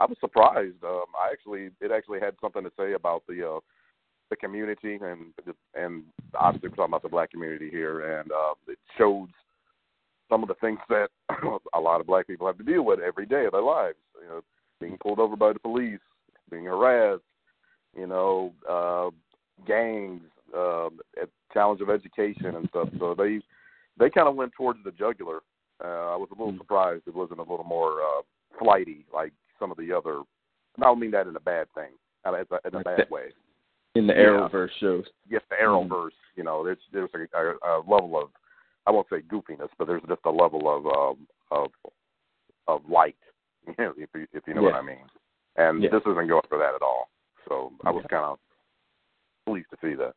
[0.00, 0.82] I was surprised.
[0.82, 3.60] Um, I actually, it actually had something to say about the uh,
[4.30, 5.32] the community and
[5.74, 6.02] and
[6.34, 9.28] obviously we're talking about the black community here, and uh, it showed
[10.28, 11.08] some of the things that
[11.74, 13.98] a lot of black people have to deal with every day of their lives.
[14.20, 14.40] You know,
[14.80, 16.00] being pulled over by the police,
[16.50, 17.22] being harassed,
[17.96, 19.10] you know, uh,
[19.66, 20.22] gangs,
[20.56, 20.88] uh,
[21.52, 22.88] challenge of education and stuff.
[22.98, 23.40] So they
[23.98, 25.40] they kind of went towards the jugular.
[25.82, 26.58] Uh, I was a little Mm.
[26.58, 28.22] surprised it wasn't a little more uh,
[28.58, 29.32] flighty like
[29.64, 30.16] some of the other.
[30.76, 31.92] and I don't mean that in a bad thing,
[32.26, 33.32] uh, in a, in a bad way.
[33.94, 34.20] In the Yeah.
[34.20, 35.04] Arrowverse shows.
[35.30, 36.10] Yes, the Arrowverse.
[36.36, 38.28] You know, there's there's a, a, a level of
[38.86, 41.70] I won't say goofiness, but there's just a level of um, of
[42.68, 43.16] of light,
[43.66, 45.06] if you, if you know what I mean.
[45.56, 45.90] And Yeah.
[45.90, 47.08] this isn't going for that at all.
[47.48, 48.18] So I was Yeah.
[48.18, 48.38] kind of
[49.46, 50.14] pleased to see that.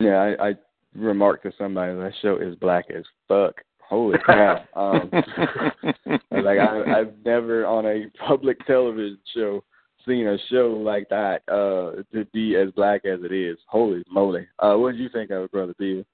[0.00, 0.54] Yeah, I, I
[0.94, 3.62] remarked to somebody that show is black as fuck.
[3.88, 4.64] Holy cow!
[4.76, 5.10] um,
[6.30, 9.64] like I, I've never on a public television show
[10.06, 13.56] seen a show like that uh to be as black as it is.
[13.66, 14.46] Holy moly!
[14.58, 16.04] Uh, what did you think of it, brother Beaver?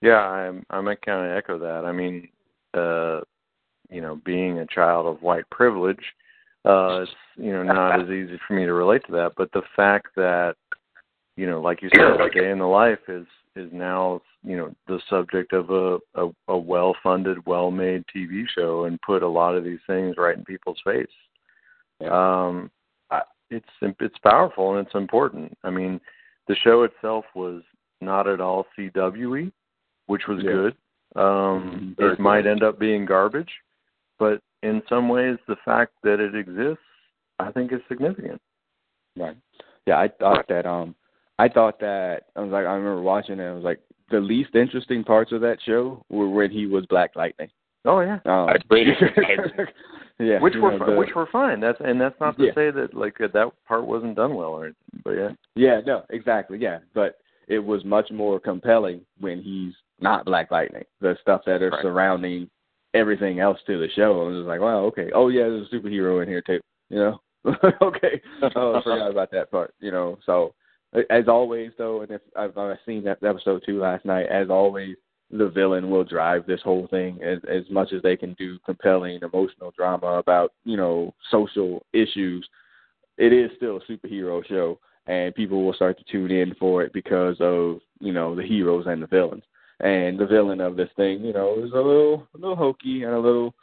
[0.00, 1.84] Yeah, I'm I might kind of echo that.
[1.84, 2.28] I mean,
[2.74, 3.20] uh,
[3.90, 6.02] you know, being a child of white privilege,
[6.64, 9.32] uh, it's you know not as easy for me to relate to that.
[9.36, 10.54] But the fact that,
[11.36, 13.26] you know, like you said, a day in the life is
[13.58, 19.00] is now you know the subject of a a, a well-funded, well-made TV show, and
[19.02, 21.06] put a lot of these things right in people's face.
[22.10, 22.70] Um,
[23.10, 25.56] I, it's it's powerful and it's important.
[25.64, 26.00] I mean,
[26.46, 27.62] the show itself was
[28.00, 29.50] not at all CWE,
[30.06, 30.52] which was Yeah.
[30.52, 30.76] good.
[31.16, 33.50] Um, Very it might end up being garbage,
[34.18, 36.84] but in some ways, the fact that it exists,
[37.38, 38.40] I think, is significant.
[39.16, 39.36] Right.
[39.86, 40.94] Yeah, I thought that um
[41.38, 44.54] I thought that I was like I remember watching it, I was like the least
[44.54, 47.48] interesting parts of that show were when he was Black Lightning.
[47.84, 48.86] Oh yeah, Um, I agree.
[50.18, 50.40] yeah.
[50.40, 51.60] which were know, the- which were fine.
[51.60, 52.54] That's and that's not to Yeah.
[52.54, 55.02] say that like that part wasn't done well or anything.
[55.04, 56.78] But yeah, Yeah, no, exactly, yeah.
[56.94, 60.84] But it was much more compelling when he's not Black Lightning.
[61.00, 61.82] The stuff that are Right.
[61.82, 62.50] surrounding
[62.94, 64.26] everything else to the show.
[64.26, 65.10] And it was like, wow, okay.
[65.14, 66.60] Oh yeah, there's a superhero in here too.
[66.90, 67.20] You know,
[67.82, 68.20] okay.
[68.56, 69.74] Oh, I forgot about that part.
[69.80, 70.54] You know, so
[71.10, 74.96] as always though, and if I've, I've seen that episode two last night, as always,
[75.30, 79.20] the villain will drive this whole thing as as much as they can do compelling
[79.22, 82.48] emotional drama about you know social issues.
[83.18, 86.92] It is still a superhero show, and people will start to tune in for it
[86.92, 89.44] because of you know the heroes and the villains.
[89.80, 93.12] And the villain of this thing, you know, is a little a little hokey and
[93.12, 93.54] a little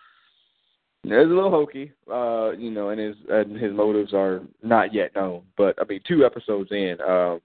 [1.09, 5.15] there's a little hokey, uh, you know, and his and his motives are not yet
[5.15, 5.43] known.
[5.57, 7.35] But I mean, two episodes in, uh,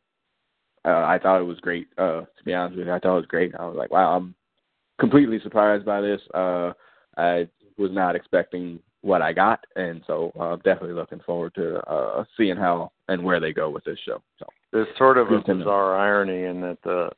[0.85, 1.89] uh, I thought it was great.
[1.99, 3.55] Uh, to be honest with you, I thought it was great.
[3.55, 4.35] I was like, wow, I'm
[4.99, 6.21] completely surprised by this.
[6.35, 6.73] Uh,
[7.17, 11.79] I was not expecting what I got, and so I'm uh, definitely looking forward to
[11.91, 14.23] uh, seeing how and where they go with this show.
[14.39, 15.59] So There's sort of a Good to know.
[15.61, 17.11] bizarre irony in that the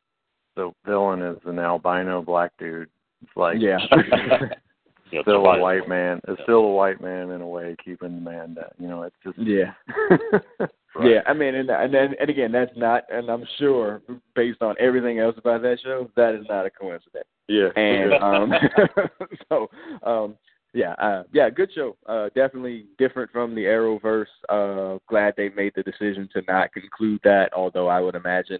[0.54, 2.88] the villain is an albino black dude.
[3.22, 3.78] It's like yeah,
[5.12, 6.20] Yeah, still a white man.
[6.26, 8.70] It's still a white man in a way, keeping the man down.
[8.78, 9.72] You know, it's just yeah.
[11.00, 14.02] Yeah, I mean, and and then and again, that's not, and I'm sure
[14.34, 17.24] based on everything else about that show, that is not a coincidence.
[17.48, 17.68] yeah.
[17.76, 18.52] And um,
[19.48, 19.70] so,
[20.02, 20.36] um,
[20.74, 21.96] yeah, uh, yeah, good show.
[22.06, 24.26] Uh, definitely different from the Arrowverse.
[24.50, 27.50] Uh, glad they made the decision to not conclude that.
[27.54, 28.58] Although I would imagine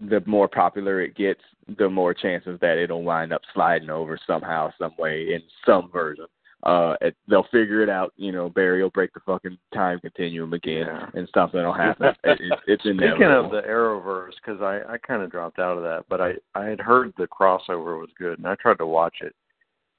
[0.00, 1.40] the more popular it gets,
[1.78, 6.26] the more chances that it'll wind up sliding over somehow, some way, in some version.
[6.62, 8.12] Uh, it, they'll figure it out.
[8.16, 11.06] You know, Barry will break the fucking time continuum again, Yeah.
[11.14, 12.06] and stuff that'll happen.
[12.24, 15.84] it, it, it's Speaking of the Arrowverse, because I I kind of dropped out of
[15.84, 19.16] that, but I I had heard the crossover was good, and I tried to watch
[19.20, 19.34] it,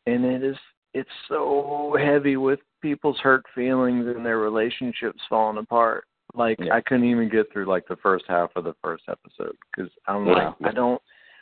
[0.08, 0.58] and it is
[0.94, 6.06] it's so heavy with people's hurt feelings and their relationships falling apart.
[6.38, 6.74] Like Yeah.
[6.76, 10.26] I couldn't even get through like the first half of the first episode because I'm
[10.26, 10.56] Wow.
[10.62, 11.02] like I don't.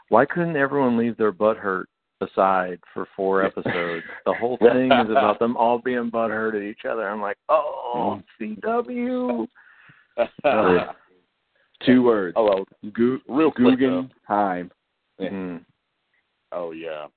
[0.09, 1.89] Why couldn't everyone leave their butt hurt
[2.21, 4.03] aside for four episodes?
[4.25, 7.07] the whole thing is about them all being butt hurt at each other.
[7.09, 9.47] I'm like, oh, CW.
[10.43, 10.93] Uh,
[11.85, 12.33] Two words.
[12.37, 12.65] Oh well.
[12.93, 14.03] Gu- Real quick, though.
[14.03, 14.71] Guggenheim.
[15.19, 15.29] Yeah.
[15.29, 15.65] Mhm.
[16.51, 17.07] Oh yeah.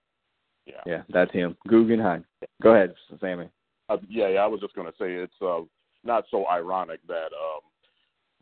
[0.67, 0.81] Yeah.
[0.85, 1.57] Yeah, that's him.
[1.69, 2.25] Guggenheim.
[2.63, 3.49] Go ahead, Sammy.
[3.89, 4.41] Uh, yeah, yeah.
[4.41, 5.61] I was just gonna say it's uh,
[6.05, 7.61] not so ironic that um,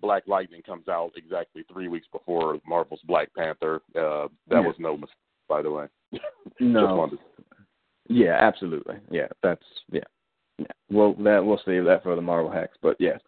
[0.00, 3.82] Black Lightning comes out exactly three weeks before Marvel's Black Panther.
[3.94, 4.66] Uh, that Yeah.
[4.66, 5.16] was no mistake,
[5.48, 5.86] by the way.
[6.60, 7.10] No.
[8.08, 8.96] Yeah, absolutely.
[9.10, 10.00] Yeah, that's yeah.
[10.58, 10.66] Yeah.
[10.90, 13.18] Well, that we'll save that for the Marvel hacks, but yeah,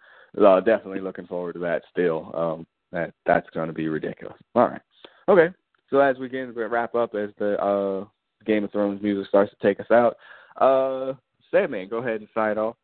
[0.40, 1.82] uh, definitely looking forward to that.
[1.90, 4.38] Still, um, that that's going to be ridiculous.
[4.54, 4.80] All right.
[5.28, 5.48] Okay.
[5.90, 8.06] So as we get to wrap up, as the uh,
[8.46, 10.16] Game of Thrones music starts to take us out,
[10.60, 11.14] uh,
[11.50, 12.76] Sandman, go ahead and sign off.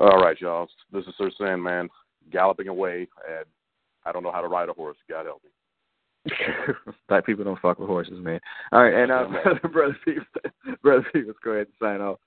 [0.00, 0.68] All right, y'all.
[0.92, 1.88] This is Sir Sandman
[2.30, 3.44] galloping away, and
[4.04, 4.96] I don't know how to ride a horse.
[5.10, 6.32] God help me.
[7.08, 8.38] Black people don't fuck with horses, man.
[8.70, 10.24] All right, and uh, brother Peeps,
[10.82, 12.18] brother Peeps, go ahead and sign off.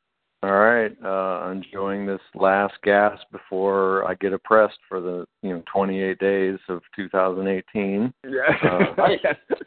[0.44, 5.64] All right, uh, enjoying this last gasp before I get oppressed for the you know
[5.72, 8.14] 28 days of 2018.
[8.24, 8.30] Yeah,
[8.70, 8.80] Uh,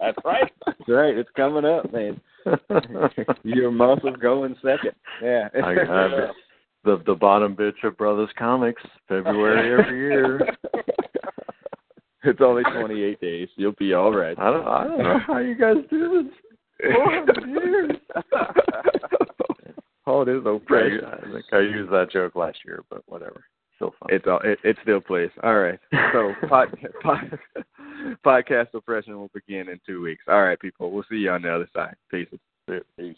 [0.00, 0.52] That's right.
[0.66, 1.16] That's right.
[1.16, 2.20] It's coming up, man.
[3.44, 4.92] Your month of going second.
[5.22, 5.48] Yeah.
[5.54, 6.30] I, I,
[6.84, 10.40] the the bottom bitch of Brothers Comics, February every year.
[12.24, 13.48] it's only 28 days.
[13.56, 14.38] You'll be all right.
[14.38, 16.32] I don't I don't know how you guys do this.
[16.92, 17.96] 400 years.
[20.06, 21.06] oh, it is pressure.
[21.06, 23.44] I think I used that joke last year, but whatever.
[23.76, 24.08] Still fun.
[24.10, 24.40] It's all.
[24.44, 25.30] It, it still plays.
[25.42, 25.78] All right.
[26.12, 26.68] So pod,
[27.02, 27.38] pod,
[28.24, 30.24] podcast oppression will begin in two weeks.
[30.28, 30.90] All right, people.
[30.92, 31.96] We'll see you on the other side.
[32.10, 32.28] Peace.
[32.96, 33.16] Peace.